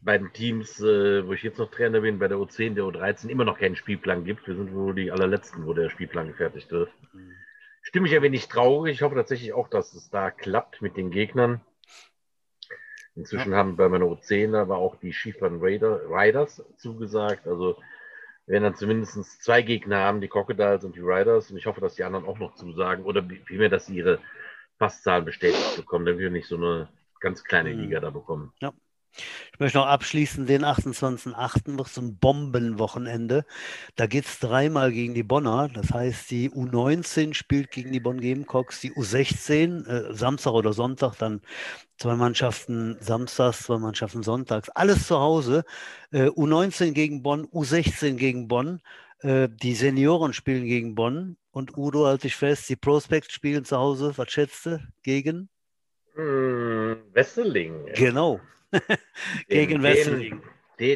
[0.01, 3.45] beiden Teams, äh, wo ich jetzt noch Trainer bin, bei der U10, der U13, immer
[3.45, 4.45] noch keinen Spielplan gibt.
[4.45, 6.89] Wir sind wohl die allerletzten, wo der Spielplan gefertigt wird.
[7.11, 7.31] Hm.
[7.81, 8.95] Stimme ich ein wenig traurig.
[8.95, 11.61] Ich hoffe tatsächlich auch, dass es da klappt mit den Gegnern.
[13.15, 15.13] Inzwischen haben bei meiner U10 aber auch die
[15.61, 17.47] Raider, Riders zugesagt.
[17.47, 17.77] Also
[18.45, 21.51] wir werden dann zumindest zwei Gegner haben, die Crocodiles und die Riders.
[21.51, 23.03] Und ich hoffe, dass die anderen auch noch zusagen.
[23.05, 24.19] Oder vielmehr, dass sie ihre
[24.79, 27.79] Passzahlen bestätigt bekommen, damit wir nicht so eine ganz kleine Mhm.
[27.81, 28.51] Liga da bekommen.
[29.53, 31.77] Ich möchte noch abschließen, den 28.08.
[31.77, 33.45] wird so ein Bombenwochenende.
[33.95, 35.69] Da geht es dreimal gegen die Bonner.
[35.69, 41.15] Das heißt, die U19 spielt gegen die Bonn Gamecocks, die U16, äh, Samstag oder Sonntag,
[41.17, 41.41] dann
[41.97, 44.69] zwei Mannschaften samstags, zwei Mannschaften sonntags.
[44.69, 45.63] Alles zu Hause.
[46.11, 48.81] Äh, U19 gegen Bonn, U16 gegen Bonn.
[49.19, 51.37] Äh, die Senioren spielen gegen Bonn.
[51.51, 54.13] Und Udo, halte ich fest, die Prospects spielen zu Hause.
[54.15, 54.79] Was schätzt du?
[55.03, 55.49] Gegen?
[56.15, 57.85] Hm, Wesseling.
[57.95, 58.39] Genau.
[59.47, 60.41] gegen den-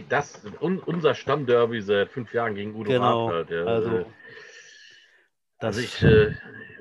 [0.09, 3.29] Das, un, unser Stammderby seit fünf Jahren gegen Udo Genau.
[3.29, 3.63] Halt, ja.
[3.63, 4.11] Also,
[5.59, 6.33] das Also ich, äh,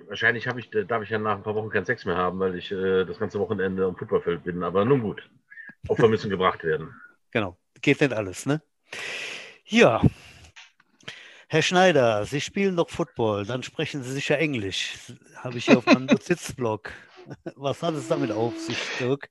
[0.09, 2.73] wahrscheinlich ich, darf ich ja nach ein paar Wochen keinen Sex mehr haben, weil ich
[2.73, 4.63] äh, das ganze Wochenende am Fußballfeld bin.
[4.63, 5.29] Aber nun gut.
[5.89, 6.95] Opfer müssen gebracht werden.
[7.31, 8.63] Genau, geht nicht alles, ne?
[9.65, 10.03] Ja.
[11.49, 14.95] Herr Schneider, Sie spielen doch Football, dann sprechen Sie sicher Englisch.
[15.37, 16.91] Habe ich hier auf meinem Notizblock.
[17.55, 19.29] Was hat es damit auf sich, Dirk?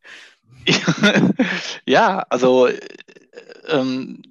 [1.86, 2.79] ja, also äh,
[3.67, 4.21] ähm,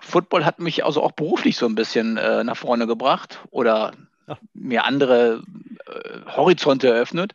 [0.00, 3.92] Football hat mich also auch beruflich so ein bisschen äh, nach vorne gebracht oder
[4.28, 4.38] Ja.
[4.54, 5.42] mir andere
[5.86, 7.32] äh, Horizonte eröffnet.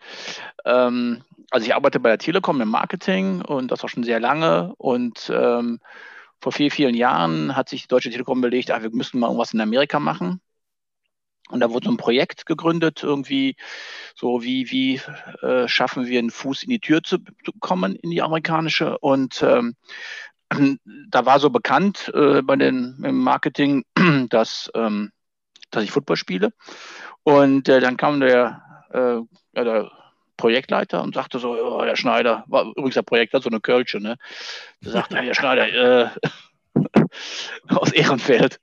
[0.66, 4.74] Ähm, also ich arbeite bei der Telekom im Marketing und das auch schon sehr lange
[4.78, 5.80] und ähm,
[6.40, 9.54] vor vier, vielen Jahren hat sich die Deutsche Telekom überlegt, ah, wir müssen mal irgendwas
[9.54, 10.40] in Amerika machen.
[11.50, 13.56] Und da wurde so ein Projekt gegründet, irgendwie
[14.16, 15.02] so wie, wie
[15.46, 18.98] äh, schaffen wir einen Fuß in die Tür zu, zu kommen, in die amerikanische.
[18.98, 19.76] Und ähm,
[21.10, 23.86] da war so bekannt äh, bei den im Marketing,
[24.30, 25.12] dass, ähm,
[25.72, 26.52] dass ich Football spiele.
[27.24, 29.20] Und äh, dann kam der, äh,
[29.58, 29.92] ja, der
[30.38, 34.18] Projektleiter und sagte so, oh, Herr Schneider, war übrigens der Projektleiter so eine Kölsche, ne?
[34.84, 36.10] Der sagte, Herr Schneider, äh,
[37.70, 38.60] aus Ehrenfeld.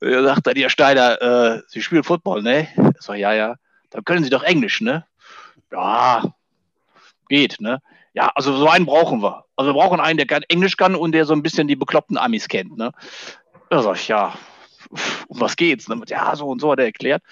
[0.00, 2.68] Er sagte, Herr Schneider, äh, Sie spielen Football, ne?
[2.98, 3.56] Ich so, ja, ja.
[3.90, 5.04] Dann können Sie doch Englisch, ne?
[5.72, 6.22] Ja,
[7.28, 7.80] geht, ne?
[8.14, 9.44] Ja, also so einen brauchen wir.
[9.56, 12.18] Also wir brauchen einen, der kann Englisch kann und der so ein bisschen die bekloppten
[12.18, 12.92] Amis kennt, ne?
[13.68, 14.34] Da sag ich, ja,
[15.28, 15.88] um was geht's?
[15.88, 16.00] Ne?
[16.08, 17.22] Ja, so und so hat er erklärt.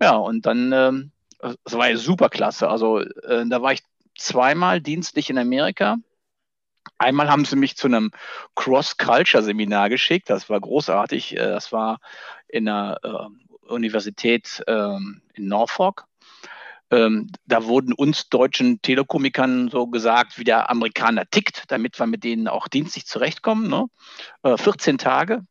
[0.00, 2.68] Ja, und dann, ähm, das war ja super klasse.
[2.68, 3.82] Also äh, da war ich
[4.16, 5.96] zweimal dienstlich in Amerika.
[7.02, 8.10] Einmal haben sie mich zu einem
[8.54, 10.30] Cross-Culture-Seminar geschickt.
[10.30, 11.36] Das war großartig.
[11.36, 11.98] Äh, Das war
[12.48, 16.04] in einer äh, Universität ähm, in Norfolk.
[16.90, 22.22] Ähm, da wurden uns deutschen Telekomikern so gesagt, wie der Amerikaner tickt, damit wir mit
[22.22, 23.68] denen auch dienstlich zurechtkommen.
[23.68, 23.86] Ne?
[24.42, 25.42] Äh, 14 Tage.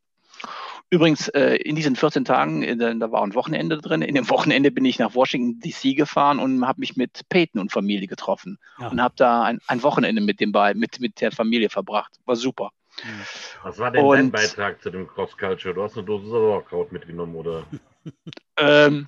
[0.94, 4.02] Übrigens, äh, in diesen 14 Tagen, in, da war ein Wochenende drin.
[4.02, 7.72] In dem Wochenende bin ich nach Washington DC gefahren und habe mich mit Peyton und
[7.72, 8.90] Familie getroffen Ja.
[8.90, 12.12] und habe da ein, ein Wochenende mit dem bei, mit, mit der Familie verbracht.
[12.26, 12.72] War super.
[13.64, 15.74] Was war denn dein Und- Beitrag zu dem Cross Culture?
[15.74, 17.64] Du hast eine Dose Sauerkraut mitgenommen, oder?
[18.58, 19.08] Ähm,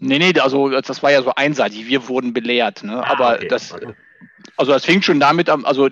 [0.00, 1.86] nee, nee, also das war ja so einseitig.
[1.86, 2.82] Wir wurden belehrt.
[2.84, 3.02] Ne?
[3.02, 3.72] Ah, Aber okay, das,
[4.58, 5.88] also das fing schon damit an, also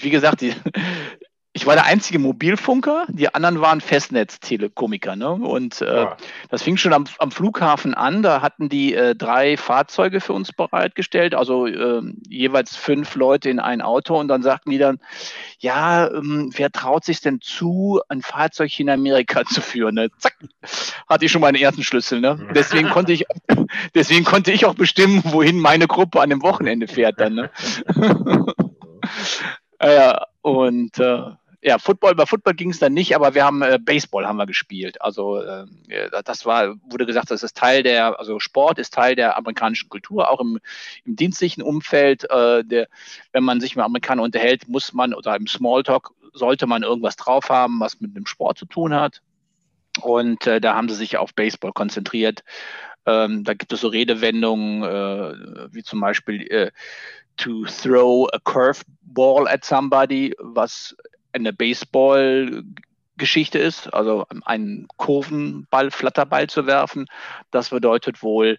[0.00, 0.52] wie gesagt, die,
[1.56, 5.16] ich war der einzige Mobilfunker, die anderen waren Festnetz-Telekomiker.
[5.16, 5.30] Ne?
[5.30, 6.16] Und äh, Ja.
[6.50, 8.22] das fing schon am, am Flughafen an.
[8.22, 13.58] Da hatten die äh, drei Fahrzeuge für uns bereitgestellt, also ähm, jeweils fünf Leute in
[13.58, 14.20] ein Auto.
[14.20, 14.98] Und dann sagten die dann,
[15.58, 19.94] ja, ähm, wer traut sich denn zu, ein Fahrzeug in Amerika zu führen?
[19.94, 20.10] Ne?
[20.18, 20.36] Zack,
[21.08, 22.20] hatte ich schon meinen ersten Schlüssel.
[22.20, 22.50] Ne?
[22.54, 23.24] Deswegen konnte ich,
[23.94, 27.34] deswegen konnte ich auch bestimmen, wohin meine Gruppe an dem Wochenende fährt dann.
[27.34, 27.50] Ne?
[29.78, 31.22] äh, und äh,
[31.66, 34.46] ja, Football, bei Football ging es dann nicht, aber wir haben äh, Baseball haben wir
[34.46, 35.02] gespielt.
[35.02, 35.66] Also äh,
[36.24, 40.30] das war, wurde gesagt, das ist Teil der, also Sport ist Teil der amerikanischen Kultur,
[40.30, 40.60] auch im,
[41.04, 42.22] im dienstlichen Umfeld.
[42.30, 42.86] Äh, der,
[43.32, 47.50] wenn man sich mit Amerikanern unterhält, muss man oder im Smalltalk sollte man irgendwas drauf
[47.50, 49.20] haben, was mit dem Sport zu tun hat.
[50.02, 52.44] Und äh, da haben sie sich auf Baseball konzentriert.
[53.06, 56.70] Ähm, da gibt es so Redewendungen, äh, wie zum Beispiel äh,
[57.36, 60.94] to throw a curveball at somebody, was
[61.36, 67.06] eine Baseball-Geschichte ist, also einen Kurvenball, Flatterball zu werfen.
[67.50, 68.58] Das bedeutet wohl,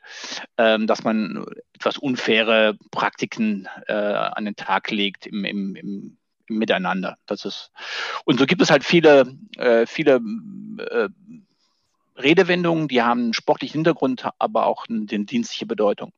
[0.57, 6.17] ähm, dass man etwas unfaire Praktiken äh, an den Tag legt im, im, im,
[6.47, 7.17] miteinander.
[7.25, 7.71] Das ist
[8.25, 10.21] und so gibt es halt viele, äh, viele
[10.77, 11.09] äh,
[12.17, 16.13] Redewendungen, die haben einen sportlichen Hintergrund, aber auch eine dienstliche Bedeutung.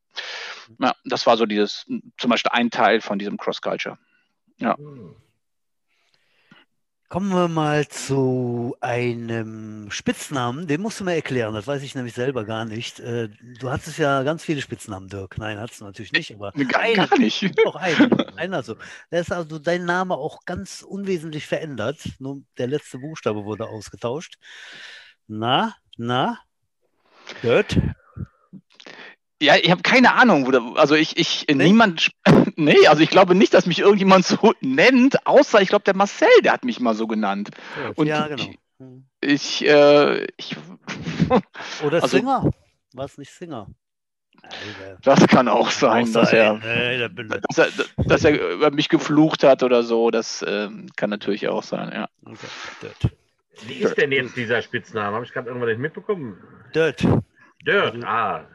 [0.80, 1.86] Ja, das war so dieses,
[2.18, 3.98] zum Beispiel ein Teil von diesem Cross-Culture.
[4.60, 4.78] Ja.
[4.78, 5.16] Hm.
[7.10, 12.14] Kommen wir mal zu einem Spitznamen, den musst du mir erklären, das weiß ich nämlich
[12.14, 13.00] selber gar nicht.
[13.00, 13.30] Äh,
[13.60, 15.40] du hattest ja ganz viele Spitznamen, Dirk.
[15.40, 17.52] Nein, hattest du natürlich nicht, aber gar, einen, gar nicht.
[17.66, 18.76] Doch einen, einer so.
[19.10, 21.98] Da ist also dein Name auch ganz unwesentlich verändert.
[22.20, 24.38] Nur der letzte Buchstabe wurde ausgetauscht.
[25.26, 26.38] Na, na,
[27.42, 27.76] Dirt?
[29.42, 31.64] Ja, ich habe keine Ahnung, wo der, also ich, ich, nee?
[31.64, 32.12] niemand,
[32.60, 36.28] nee, also ich glaube nicht, dass mich irgendjemand so nennt, außer ich glaube, der Marcel,
[36.44, 37.50] der hat mich mal so genannt.
[37.82, 38.44] Ja, Und ja genau.
[39.22, 40.56] Ich, äh, ich
[41.84, 42.50] Oder also, Singer?
[42.94, 43.68] War es nicht Singer?
[45.04, 46.62] Das kann auch sein, auch dass, sein.
[46.64, 47.10] Er, nee,
[47.50, 50.12] dass, er, dass er über mich geflucht hat oder so.
[50.12, 52.10] Das äh, kann natürlich auch sein, ja.
[52.26, 53.10] Okay.
[53.68, 55.16] Wie ist denn jetzt dieser Spitzname?
[55.16, 56.38] Habe ich gerade irgendwann nicht mitbekommen?
[56.74, 57.06] Dirt.
[57.66, 58.48] Dirt, ah.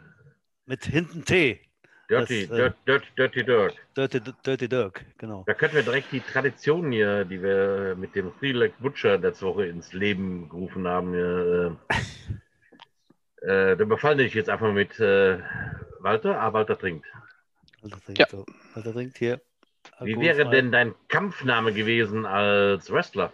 [0.65, 1.61] Mit hinten T.
[2.09, 3.75] Dirty, das, Dirt, Dirt, Dirty Dirk.
[3.97, 5.45] Dirty, Dirty Dirk, genau.
[5.47, 9.47] Da könnten wir direkt die Tradition hier, die wir mit dem Three Leg Butcher letzte
[9.47, 11.71] Woche ins Leben gerufen haben, äh,
[13.47, 15.39] äh, dann befallen dich jetzt einfach mit äh,
[16.01, 16.41] Walter.
[16.41, 17.07] Ah, Walter trinkt.
[17.83, 18.27] Walter trinkt, ja.
[18.31, 18.45] so.
[18.75, 19.41] Walter trinkt hier.
[20.01, 23.33] Wie wäre denn dein Kampfname gewesen als Wrestler?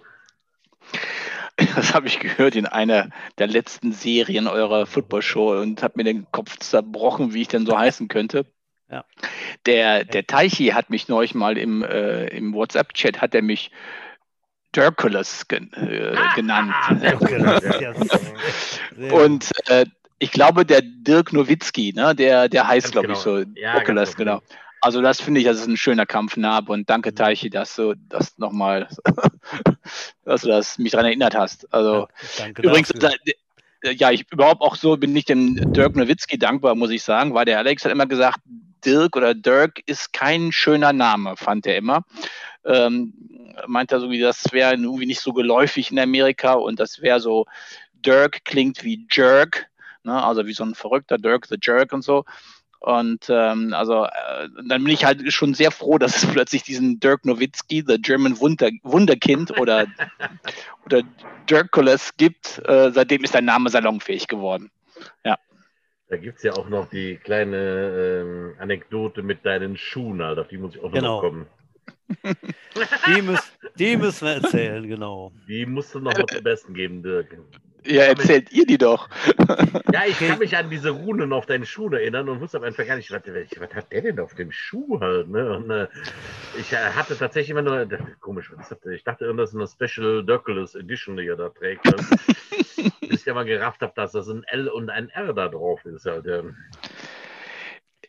[1.75, 6.31] Das habe ich gehört in einer der letzten Serien eurer Football-Show und habe mir den
[6.33, 8.47] Kopf zerbrochen, wie ich denn so heißen könnte.
[8.91, 9.05] Ja.
[9.67, 13.71] Der, der Teichi hat mich neulich mal im, äh, im WhatsApp-Chat, hat er mich
[14.75, 16.73] Dirkulus gen, äh, ah, genannt.
[19.13, 19.85] und äh,
[20.19, 23.19] ich glaube, der Dirk Nowitzki, ne, der, der heißt, glaube genau.
[23.19, 24.41] ich, so ja, Dirkulus, genau.
[24.81, 27.17] Also das finde ich, das ist ein schöner Kampfname und danke mhm.
[27.17, 28.89] Teichi, dass du das nochmal,
[30.25, 31.73] dass du das mich daran erinnert hast.
[31.73, 33.11] Also ja, übrigens, da,
[33.83, 37.45] ja, ich überhaupt auch so bin ich dem Dirk Nowitzki dankbar, muss ich sagen, weil
[37.45, 38.41] der Alex hat immer gesagt,
[38.85, 42.05] Dirk oder Dirk ist kein schöner Name, fand er immer.
[42.65, 43.13] Ähm,
[43.67, 47.21] meint er so, wie das wäre irgendwie nicht so geläufig in Amerika und das wäre
[47.21, 47.47] so,
[48.05, 49.67] Dirk klingt wie Jerk,
[50.05, 50.23] ne?
[50.23, 52.25] also wie so ein verrückter Dirk the Jerk und so.
[52.81, 56.99] Und ähm, also äh, dann bin ich halt schon sehr froh, dass es plötzlich diesen
[56.99, 59.87] Dirk Nowitzki, The German Wunder, Wunderkind oder,
[60.87, 61.03] oder
[61.49, 62.59] Dirkules gibt.
[62.67, 64.71] Äh, seitdem ist dein Name salonfähig geworden.
[65.25, 65.39] Ja.
[66.11, 70.41] Da gibt es ja auch noch die kleine ähm, Anekdote mit deinen Schuhen, Alter.
[70.41, 71.15] Auf die muss ich auch genau.
[71.15, 71.47] noch kommen.
[73.07, 75.31] Die, müß, die müssen wir erzählen, genau.
[75.47, 77.39] Die musst du noch mal zum Besten geben, Dirk.
[77.87, 79.09] Ja, erzählt ihr die doch.
[79.93, 82.87] Ja, ich kann mich an diese Runen auf deinen Schuh erinnern und wusste aber einfach
[82.87, 85.29] gar nicht, was, was hat der denn auf dem Schuh halt?
[85.29, 85.57] Ne?
[85.57, 85.89] Und äh,
[86.59, 87.89] ich äh, hatte tatsächlich immer nur,
[88.21, 88.53] komisch,
[88.93, 91.87] ich dachte, das ist eine Special Dirkulus Edition, die er da trägt.
[91.87, 92.01] Halt.
[93.11, 96.07] bis ich aber gerafft habe, dass das ein L und ein R da drauf ist.
[96.07, 96.43] Halt, ja.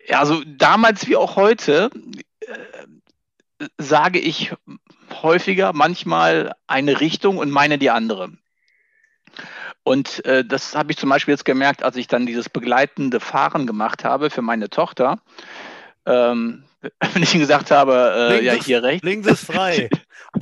[0.07, 1.89] ja, also damals wie auch heute
[2.41, 4.53] äh, sage ich
[5.22, 8.32] häufiger manchmal eine Richtung und meine die andere.
[9.84, 13.65] Und äh, das habe ich zum Beispiel jetzt gemerkt, als ich dann dieses begleitende Fahren
[13.65, 15.19] gemacht habe für meine Tochter.
[16.05, 16.63] Ähm,
[17.13, 19.03] wenn ich ihm gesagt habe, äh, ja, hier rechts.
[19.03, 19.89] Links ist frei.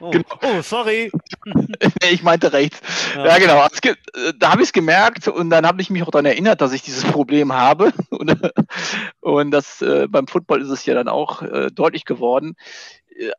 [0.00, 0.26] oh, genau.
[0.42, 1.10] oh, sorry.
[2.10, 2.80] ich meinte rechts.
[3.16, 3.60] Ja, ja genau.
[3.60, 3.78] Also,
[4.38, 6.82] da habe ich es gemerkt und dann habe ich mich auch daran erinnert, dass ich
[6.82, 7.92] dieses Problem habe.
[8.10, 8.52] und,
[9.20, 12.56] und das äh, beim Football ist es ja dann auch äh, deutlich geworden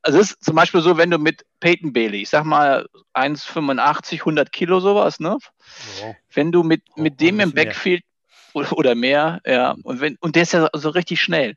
[0.01, 4.19] also es ist zum Beispiel so, wenn du mit Peyton Bailey, ich sag mal 1,85,
[4.19, 5.37] 100 Kilo sowas, ne?
[6.01, 6.15] Ja.
[6.33, 8.03] Wenn du mit, mit oh, dem im Backfield
[8.53, 8.73] mehr.
[8.73, 11.55] oder mehr, ja, und wenn, und der ist ja so richtig schnell.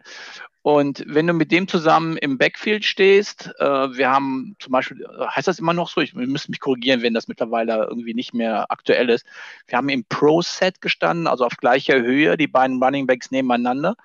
[0.65, 3.65] Und wenn du mit dem zusammen im Backfield stehst, äh,
[3.97, 7.15] wir haben zum Beispiel, heißt das immer noch so, ich, wir müssen mich korrigieren, wenn
[7.15, 9.27] das mittlerweile irgendwie nicht mehr aktuell ist.
[9.67, 13.97] Wir haben im Pro-Set gestanden, also auf gleicher Höhe, die beiden Running Backs nebeneinander.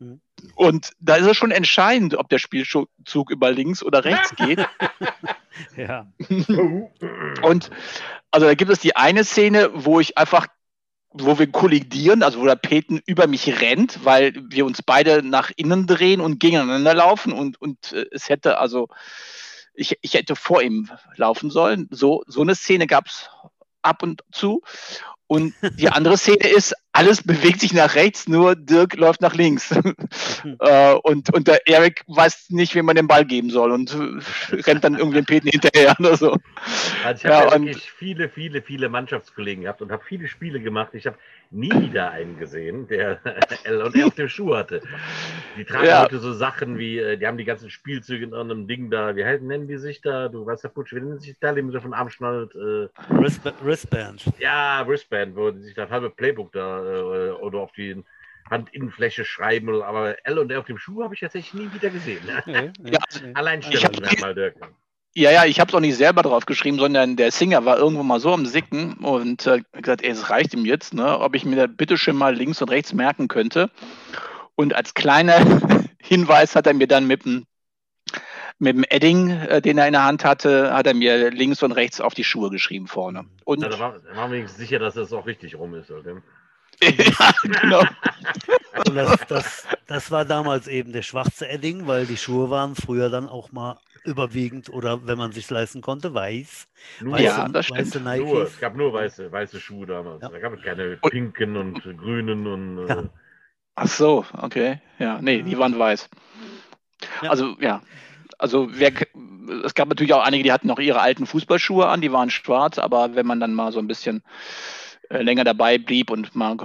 [0.00, 0.20] Mhm.
[0.54, 4.66] Und da ist es schon entscheidend, ob der Spielzug über links oder rechts geht.
[5.76, 6.06] ja.
[7.42, 7.70] Und
[8.30, 10.46] also da gibt es die eine Szene, wo ich einfach,
[11.10, 15.50] wo wir kollidieren, also wo der Peten über mich rennt, weil wir uns beide nach
[15.56, 18.88] innen drehen und gegeneinander laufen und, und äh, es hätte also,
[19.74, 21.88] ich, ich hätte vor ihm laufen sollen.
[21.90, 23.30] So, so eine Szene gab es
[23.82, 24.62] ab und zu.
[25.26, 29.70] Und die andere Szene ist, alles bewegt sich nach rechts, nur Dirk läuft nach links.
[30.58, 33.96] äh, und, und der Erik weiß nicht, wie man den Ball geben soll und
[34.50, 36.36] rennt dann irgendwie den Peten hinterher oder so.
[37.04, 40.60] Also ich habe ja, ja wirklich viele, viele, viele Mannschaftskollegen gehabt und habe viele Spiele
[40.60, 40.94] gemacht.
[40.94, 41.16] Ich habe
[41.50, 43.20] nie wieder einen gesehen, der
[43.64, 44.80] L und R auf dem Schuh hatte.
[45.56, 46.02] Die tragen Ja.
[46.04, 49.16] heute so Sachen wie, äh, die haben die ganzen Spielzüge in irgendeinem Ding da.
[49.16, 50.28] Wie halt nennen die sich da?
[50.28, 52.54] Du weißt ja, Putsch, wie nennen sich da, die man so vom Arm schnallt?
[52.54, 54.24] Äh, Wristba- Wristband.
[54.38, 58.02] ja, Wristband, wo die sich das halbe Playbook da äh, oder auf die
[58.48, 59.68] Handinnenfläche schreiben.
[59.68, 62.22] Oder, aber L und R auf dem Schuh habe ich tatsächlich nie wieder gesehen.
[62.46, 63.34] Nee, Ja, nee.
[63.34, 64.54] Alleinstellungsmerkmal, Dirk.
[65.14, 68.04] Ja, ja, ich habe es auch nicht selber drauf geschrieben, sondern der Singer war irgendwo
[68.04, 71.44] mal so am Sicken und äh, gesagt, ey, es reicht ihm jetzt, ne, ob ich
[71.44, 73.70] mir das bitte schön mal links und rechts merken könnte.
[74.54, 75.44] Und als kleiner
[75.98, 77.44] Hinweis hat er mir dann mit dem,
[78.60, 81.72] mit dem Edding, äh, den er in der Hand hatte, hat er mir links und
[81.72, 83.24] rechts auf die Schuhe geschrieben vorne.
[83.44, 85.90] Und Na, da war, da waren wir wenigstens sicher, dass das auch richtig rum ist.
[85.90, 86.22] Oder?
[86.82, 87.82] ja, genau.
[88.86, 93.10] Und das, das, das war damals eben der schwarze Edding, weil die Schuhe waren früher
[93.10, 96.66] dann auch mal überwiegend oder wenn man sich leisten konnte, weiß.
[97.00, 97.80] Nur, Weiße, Ja, das stimmt.
[97.80, 98.48] weiße nur, Nikes.
[98.54, 100.22] es gab nur weiße, weiße Schuhe damals.
[100.22, 100.28] Ja.
[100.28, 102.78] Da gab es keine Und- pinken und grünen und.
[102.88, 103.02] Äh, Ja.
[103.76, 104.80] Ach so, okay.
[104.98, 106.08] Ja, nee, die waren weiß.
[107.22, 107.30] Ja.
[107.30, 107.80] Also, ja.
[108.38, 108.92] Also, wer,
[109.64, 112.78] es gab natürlich auch einige, die hatten noch ihre alten Fußballschuhe an, die waren schwarz,
[112.78, 114.22] aber wenn man dann mal so ein bisschen
[115.08, 116.56] äh, länger dabei blieb und mal,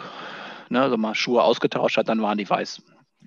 [0.70, 2.82] ne, so mal Schuhe ausgetauscht hat, dann waren die weiß.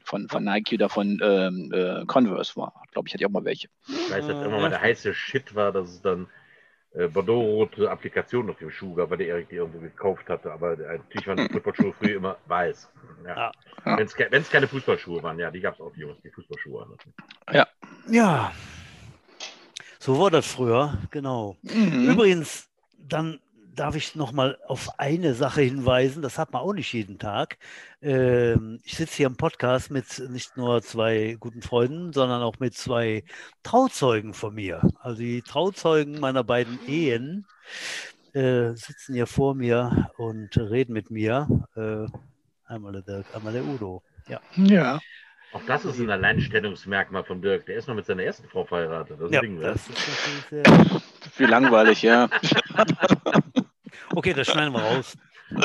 [0.09, 3.45] Von, von Nike oder von ähm, äh, Converse war, glaube ich, hatte ich auch mal
[3.45, 3.69] welche.
[3.87, 6.29] Ich weiß, dass immer mal der heiße Shit war, dass es dann
[6.95, 10.51] äh, Bordeaux-rote Applikationen auf dem Schuh gab, weil der Erik die irgendwo gekauft hatte.
[10.51, 12.91] Aber natürlich waren die Fußballschuhe früher immer weiß.
[13.27, 13.37] Ja.
[13.37, 13.53] Ja.
[13.85, 13.99] Ja.
[13.99, 17.15] Wenn es keine Fußballschuhe waren, ja, die gab es auch, die Jungs, die Fußballschuhe hatten.
[18.11, 18.53] Ja,
[19.99, 21.57] so war das früher, genau.
[21.61, 22.09] Mhm.
[22.09, 23.41] Übrigens, dann
[23.79, 27.59] darf ich noch mal auf eine Sache hinweisen, das hat man auch nicht jeden Tag.
[28.03, 32.75] Ähm, ich sitze hier im Podcast mit nicht nur zwei guten Freunden, sondern auch mit
[32.75, 33.25] zwei
[33.63, 34.83] Trauzeugen von mir.
[35.01, 37.47] Also die Trauzeugen meiner beiden Ehen
[38.33, 41.49] äh, sitzen hier vor mir und reden mit mir.
[41.77, 42.07] Äh,
[42.65, 44.03] einmal der Dirk, einmal der Udo.
[44.27, 44.99] Ja, Ja.
[45.53, 47.65] Auch das ist ein Alleinstellungsmerkmal von Dirk.
[47.67, 49.19] Der ist noch mit seiner ersten Frau verheiratet.
[49.19, 51.01] Das ist ja ein Ding, das ist natürlich sehr.
[51.39, 52.29] Wie langweilig, ja.
[54.15, 55.17] Okay, das schneiden wir raus.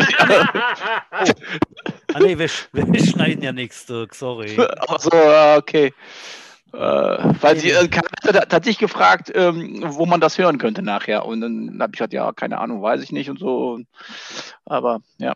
[2.13, 4.55] Ah, nee, wir, sch- wir schneiden ja nichts, Dirk, sorry.
[4.88, 5.91] Ach so, ja, okay.
[6.71, 11.26] Äh, weil sie äh, tatsächlich gefragt, ähm, wo man das hören könnte nachher.
[11.26, 13.80] Und dann habe ich gesagt, ja, keine Ahnung, weiß ich nicht und so.
[14.65, 15.34] Aber ja.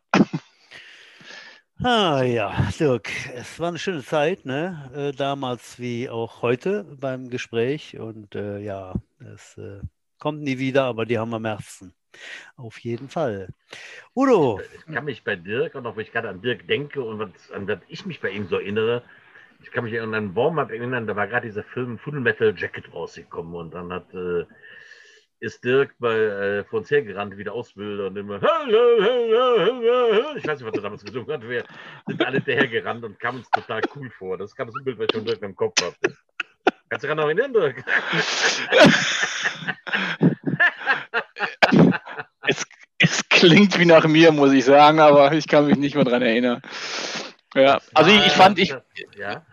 [1.83, 4.89] Ah ja, Dirk, es war eine schöne Zeit, ne?
[4.95, 7.99] Äh, damals wie auch heute beim Gespräch.
[7.99, 9.81] Und äh, ja, es äh,
[10.19, 11.93] kommt nie wieder, aber die haben wir Herzen.
[12.55, 13.49] Auf jeden Fall.
[14.15, 17.19] Udo, Ich kann mich bei Dirk, und auch wenn ich gerade an Dirk denke und
[17.19, 19.03] was, an was ich mich bei ihm so erinnere,
[19.61, 22.93] ich kann mich an einen Warm-up erinnern, da war gerade dieser Film Full Metal Jacket
[22.93, 24.45] rausgekommen und dann hat, äh,
[25.39, 28.43] ist Dirk bei, äh, vor uns hergerannt wie der Ausbilder und immer, ich
[30.47, 31.63] weiß nicht, was er damals gesungen hat, wir
[32.07, 34.37] sind alle hinterhergerannt und kam uns total cool vor.
[34.37, 36.17] Das kam so ein Bild, was ich von Dirk im Kopf hatte.
[36.89, 37.83] Kannst du dich daran noch erinnern, Dirk?
[42.47, 42.65] Es,
[42.97, 46.21] es klingt wie nach mir, muss ich sagen, aber ich kann mich nicht mehr dran
[46.21, 46.61] erinnern.
[47.53, 48.73] Ja, also ich, ich fand, ich,
[49.19, 49.43] Ja,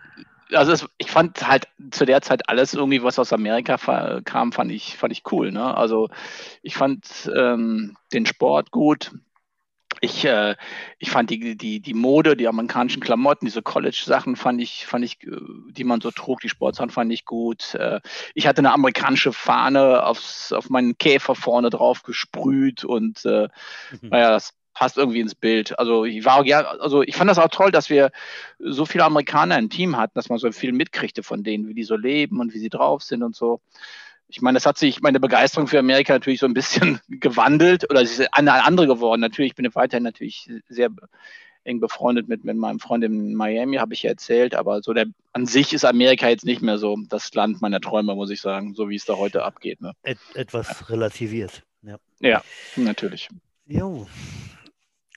[0.53, 4.71] also es, ich fand halt zu der Zeit alles irgendwie, was aus Amerika kam, fand
[4.71, 5.51] ich, fand ich cool.
[5.51, 5.75] Ne?
[5.75, 6.09] Also
[6.61, 9.11] ich fand ähm, den Sport gut.
[10.01, 10.55] Ich, äh,
[10.99, 15.23] ich fand die, die, die Mode, die amerikanischen Klamotten, diese College-Sachen fand ich, fand ich,
[15.23, 15.37] äh,
[15.69, 17.75] die man so trug, die Sportsachen fand ich gut.
[17.75, 18.01] Äh,
[18.33, 23.47] ich hatte eine amerikanische Fahne aufs, auf meinen Käfer vorne drauf gesprüht und äh,
[24.01, 25.79] naja, das passt irgendwie ins Bild.
[25.79, 28.11] Also ich war ja, also ich fand das auch toll, dass wir
[28.59, 31.83] so viele Amerikaner im Team hatten, dass man so viel mitkriegte von denen, wie die
[31.83, 33.61] so leben und wie sie drauf sind und so.
[34.27, 38.05] Ich meine, das hat sich, meine Begeisterung für Amerika natürlich so ein bisschen gewandelt oder
[38.05, 39.21] sie ist eine andere geworden.
[39.21, 40.89] Natürlich, ich bin weiterhin natürlich sehr
[41.65, 45.05] eng befreundet mit, mit meinem Freund in Miami, habe ich ja erzählt, aber so der,
[45.33, 48.75] an sich ist Amerika jetzt nicht mehr so das Land meiner Träume, muss ich sagen,
[48.75, 49.81] so wie es da heute abgeht.
[49.81, 49.93] Ne?
[50.03, 51.63] Et, etwas relativiert.
[51.81, 51.97] Ja.
[52.19, 52.43] Ja,
[52.75, 53.29] natürlich.
[53.65, 54.07] Jo.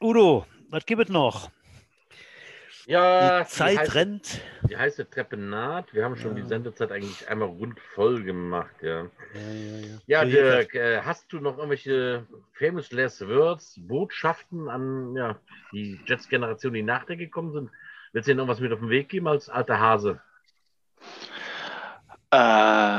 [0.01, 1.51] Udo, was gibt es noch?
[2.89, 4.41] Ja Die Zeit heiße- rennt.
[4.69, 5.93] Die heiße Treppe naht.
[5.95, 6.43] Wir haben schon Ja.
[6.43, 9.07] die Sendezeit eigentlich einmal rund voll gemacht, ja.
[10.07, 15.37] Ja, ja, Dirk, äh, hast du noch irgendwelche famous last words, Botschaften an ja,
[15.73, 17.71] die Jets-Generation, die nach dir gekommen sind?
[18.13, 20.21] Willst du ihnen noch was mit auf den Weg geben als alter Hase?
[22.31, 22.99] Äh,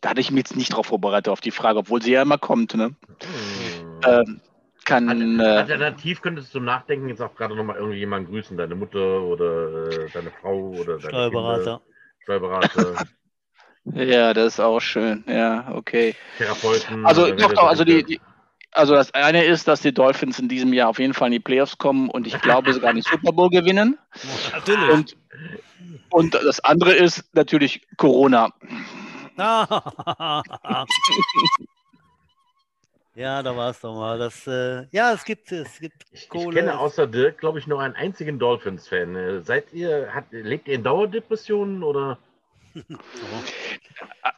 [0.00, 2.38] da hatte ich mich jetzt nicht drauf vorbereitet auf die Frage, obwohl sie ja immer
[2.38, 2.74] kommt.
[2.74, 2.84] Ne?
[2.84, 4.00] Hm.
[4.06, 4.40] Ähm,
[4.86, 9.22] kann, äh, Alternativ könntest du zum Nachdenken jetzt auch gerade nochmal irgendjemanden grüßen, deine Mutter
[9.22, 11.58] oder äh, deine Frau oder deine Steuerberater.
[11.58, 11.82] Kinder,
[12.22, 12.94] Steuerberater,
[13.84, 15.24] ja, das ist auch schön.
[15.28, 16.14] Ja, okay.
[16.38, 17.04] Therapeuten.
[17.04, 18.20] Also doch, das doch, also die, die
[18.72, 21.40] Also das eine ist, dass die Dolphins in diesem Jahr auf jeden Fall in die
[21.40, 23.98] Playoffs kommen und ich glaube sogar den Super Bowl gewinnen.
[24.52, 24.90] Natürlich.
[24.90, 25.16] Und,
[26.10, 28.52] und das andere ist natürlich Corona.
[33.16, 34.18] ja, da war es doch mal.
[34.18, 36.50] Das, äh, ja, es gibt, es gibt Ich, Kohle.
[36.50, 39.16] ich kenne außer Dirk, glaube ich, nur einen einzigen Dolphins-Fan.
[39.16, 42.18] Äh, Seid ihr, hat, lebt ihr in Dauerdepressionen oder?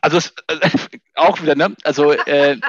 [0.00, 0.70] Also es, äh,
[1.16, 1.74] auch wieder, ne?
[1.82, 2.56] Also äh,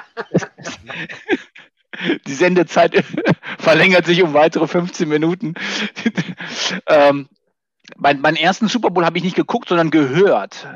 [2.25, 3.03] die Sendezeit
[3.59, 5.53] verlängert sich um weitere 15 Minuten.
[6.87, 7.29] ähm,
[7.97, 10.67] mein, meinen ersten Super Bowl habe ich nicht geguckt, sondern gehört.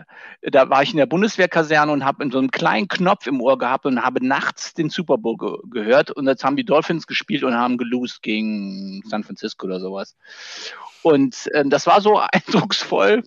[0.41, 3.57] Da war ich in der Bundeswehrkaserne und habe in so einem kleinen Knopf im Ohr
[3.57, 6.11] gehabt und habe nachts den Super Bowl ge gehört.
[6.11, 10.15] Und jetzt haben die Dolphins gespielt und haben gelost gegen San Francisco oder sowas.
[11.01, 13.23] Und äh, das war so eindrucksvoll.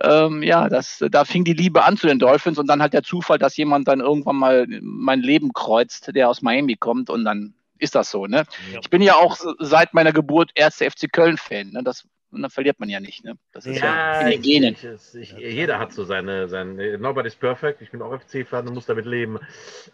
[0.00, 3.02] Ähm, ja, das, da fing die Liebe an zu den Dolphins und dann halt der
[3.02, 7.54] Zufall, dass jemand dann irgendwann mal mein Leben kreuzt, der aus Miami kommt und dann
[7.78, 8.26] ist das so.
[8.26, 8.44] Ne?
[8.72, 8.80] Ja.
[8.80, 11.70] Ich bin ja auch seit meiner Geburt erste FC Köln-Fan.
[11.70, 11.82] Ne?
[11.84, 13.24] Das und dann verliert man ja nicht.
[13.24, 13.36] Ne?
[13.52, 14.74] Das ist ja, in den Genen.
[14.74, 17.80] ich, ich, ich, jeder hat so seine, seine Nobody's perfect.
[17.82, 19.38] Ich bin auch FC-Fan und muss damit leben.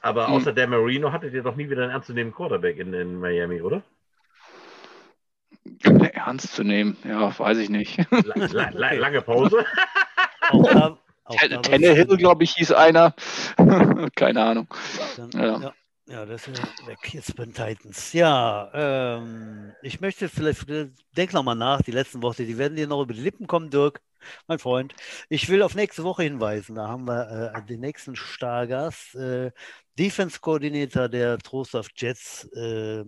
[0.01, 0.35] Aber Hm.
[0.35, 3.83] außer der Marino hattet ihr doch nie wieder einen ernstzunehmenden Quarterback in, in Miami, oder?
[6.15, 7.99] Ernst zu nehmen, ja, weiß ich nicht.
[8.11, 9.65] La, la, la, lange Pause.
[10.51, 13.15] Auch da, auch da was- Tannehill, glaube ich, hieß einer.
[14.17, 14.67] Keine Ahnung.
[15.17, 15.61] Dann, Ja.
[15.61, 15.75] ja.
[16.13, 16.27] Ja.
[16.27, 18.13] das ist weg jetzt bei den Titans.
[18.13, 20.67] Ja, ähm, ich möchte vielleicht,
[21.17, 23.71] denk noch mal nach, die letzten Worte, die werden dir noch über die Lippen kommen,
[23.71, 24.01] Dirk,
[24.47, 24.95] mein Freund.
[25.29, 26.77] Ich will auf nächste Woche hinweisen.
[26.77, 29.51] Da haben wir äh, den nächsten Stargast, äh,
[29.99, 33.05] Defense-Koordinator der Trostorf Jets, äh,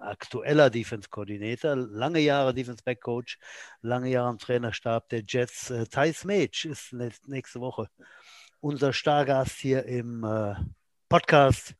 [0.00, 3.38] aktueller Defense-Koordinator, lange Jahre Defense-Back-Coach,
[3.82, 5.70] lange Jahre am Trainerstab der Jets.
[5.70, 7.88] Äh, Thais Mage ist nä- nächste Woche
[8.62, 10.54] unser Stargast hier im äh,
[11.12, 11.74] Podcast.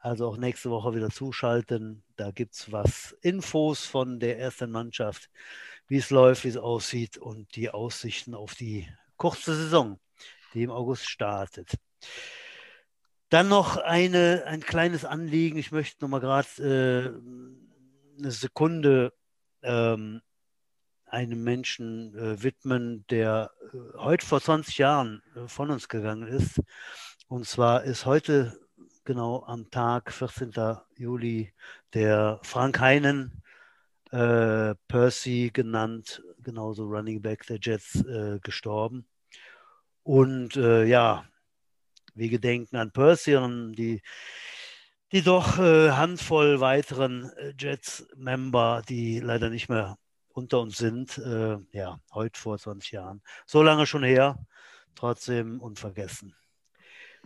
[0.00, 2.02] Also auch nächste Woche wieder zuschalten.
[2.16, 5.30] Da gibt es was Infos von der ersten Mannschaft,
[5.86, 10.00] wie es läuft, wie es aussieht und die Aussichten auf die kurze Saison,
[10.52, 11.76] die im August startet.
[13.28, 15.58] Dann noch eine, ein kleines Anliegen.
[15.58, 19.12] Ich möchte noch mal gerade äh, eine Sekunde
[19.62, 20.22] ähm,
[21.06, 26.60] einem Menschen äh, widmen, der äh, heute vor 20 Jahren äh, von uns gegangen ist.
[27.28, 28.58] Und zwar ist heute
[29.04, 30.52] genau am Tag, 14.
[30.96, 31.52] Juli,
[31.94, 33.42] der Frank Heinen,
[34.10, 39.06] äh, Percy genannt, genauso Running Back der Jets, äh, gestorben.
[40.02, 41.24] Und äh, ja,
[42.14, 44.02] wir gedenken an Percy und die,
[45.12, 49.98] die doch äh, Handvoll weiteren äh, Jets-Member, die leider nicht mehr
[50.28, 51.18] unter uns sind.
[51.18, 53.22] Äh, ja, heute vor 20 Jahren.
[53.46, 54.38] So lange schon her,
[54.94, 56.34] trotzdem unvergessen.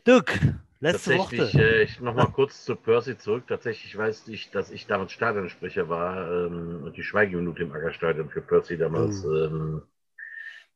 [0.07, 0.41] Dirk,
[0.93, 1.63] letzte Tatsächlich, Worte.
[1.79, 3.45] äh, ich nochmal kurz zu Percy zurück.
[3.49, 8.41] Tatsächlich weiß ich, dass ich damals Stadionsprecher war ähm, und die Schweigeminute im Ackerstadion für
[8.43, 9.35] Percy damals Oh.
[9.35, 9.83] ähm,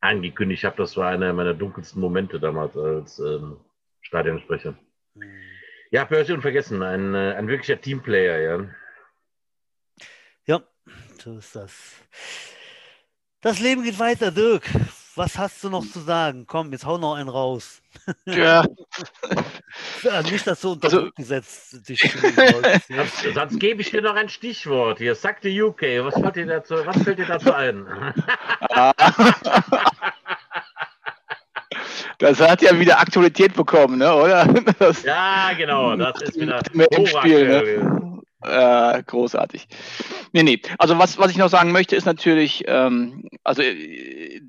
[0.01, 0.77] angekündigt habe.
[0.77, 3.59] Das war einer meiner dunkelsten Momente damals als ähm,
[4.03, 4.75] Stadionsprecher.
[5.15, 5.41] Hm.
[5.91, 8.67] Ja, Percy unvergessen, ein, äh, ein wirklicher Teamplayer, ja.
[10.47, 10.63] Ja,
[11.19, 11.95] so ist das.
[13.41, 14.65] Das Leben geht weiter, Dirk.
[15.17, 16.45] Was hast du noch zu sagen?
[16.47, 17.83] Komm, jetzt hau noch einen raus.
[18.27, 18.65] Ja,
[20.03, 22.03] Ja, nicht, dass du unter Also- Druck gesetzt dich.
[22.03, 22.79] Ja.
[22.89, 25.15] Sonst, sonst gebe ich dir noch ein Stichwort hier.
[25.15, 25.83] Sack the UK.
[26.05, 27.87] Was fällt dir dazu, was fällt dir dazu ein?
[32.19, 34.47] das hat ja wieder Aktualität bekommen, ne, oder?
[34.79, 35.97] Das, ja, genau.
[35.97, 38.20] Das ist wieder dem Spiel, ne?
[38.43, 39.68] Äh, großartig.
[40.32, 40.62] Nee, nee.
[40.78, 44.41] Also was, was ich noch sagen möchte, ist natürlich, ähm, also äh,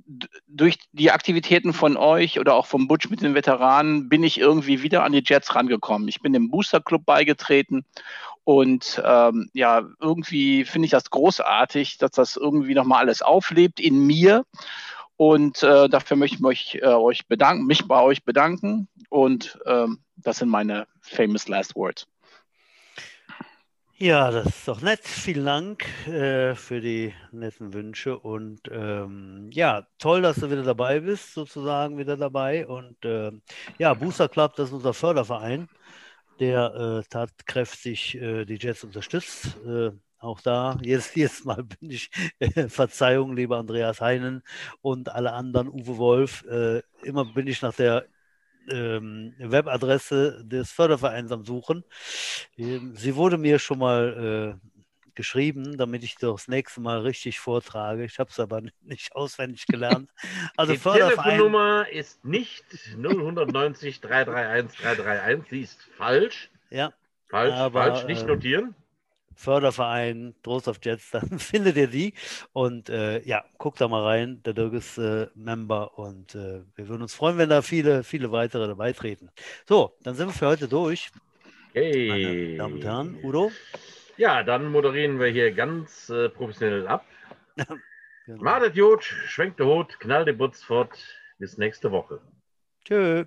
[0.48, 4.82] durch die Aktivitäten von euch oder auch vom Butch mit den Veteranen bin ich irgendwie
[4.82, 6.08] wieder an die Jets rangekommen.
[6.08, 7.84] Ich bin dem Booster Club beigetreten
[8.44, 14.06] und ähm, ja, irgendwie finde ich das großartig, dass das irgendwie nochmal alles auflebt in
[14.06, 14.46] mir.
[15.18, 18.88] Und äh, dafür möchte ich mich, äh, euch bedanken, mich bei euch bedanken.
[19.10, 22.08] Und ähm, das sind meine famous last words.
[24.02, 25.02] Ja, das ist doch nett.
[25.04, 31.02] Vielen Dank äh, für die netten Wünsche und ähm, ja, toll, dass du wieder dabei
[31.02, 32.66] bist, sozusagen wieder dabei.
[32.66, 33.44] Und ähm,
[33.78, 35.70] ja, Booster Club, das ist unser Förderverein,
[36.40, 39.58] der äh, tatkräftig äh, die Jets unterstützt.
[39.68, 44.44] Äh, auch da, jedes, jedes Mal bin ich, äh, Verzeihung, lieber Andreas Heinen
[44.82, 48.08] und alle anderen, Uwe Wolf, äh, immer bin ich nach der
[48.70, 51.84] ähm, Webadresse des Fördervereins am Suchen.
[52.58, 54.68] Ähm, Sie wurde mir schon mal äh,
[55.16, 58.04] geschrieben, damit ich das nächste Mal richtig vortrage.
[58.06, 60.10] Ich habe es aber nicht auswendig gelernt.
[60.56, 61.24] Also Die Förderverein.
[61.24, 62.64] Telefonnummer ist nicht
[62.98, 66.50] 0190 331 331, sie ist falsch.
[66.70, 66.94] Ja,
[67.32, 68.76] Falsch, Aber, falsch, nicht ähm, notieren.
[69.42, 72.14] Förderverein Trost of Jets, dann findet ihr die.
[72.54, 74.42] Und äh, ja, guckt da mal rein.
[74.44, 78.32] Der Dirk ist äh, Member und äh, wir würden uns freuen, wenn da viele, viele
[78.32, 79.30] weitere dabei treten.
[79.68, 81.12] So, dann sind wir für heute durch,
[82.08, 82.58] meine Hey.
[82.58, 83.20] Damen und Herren.
[83.24, 83.52] Udo?
[84.18, 87.06] Ja, dann moderieren wir hier ganz äh, professionell ab.
[88.28, 88.44] Genau.
[88.44, 90.96] Madet Jod, schwenkt der Hut, knallt den Butz fort.
[91.40, 92.22] Bis nächste Woche.
[92.86, 93.26] Tschö.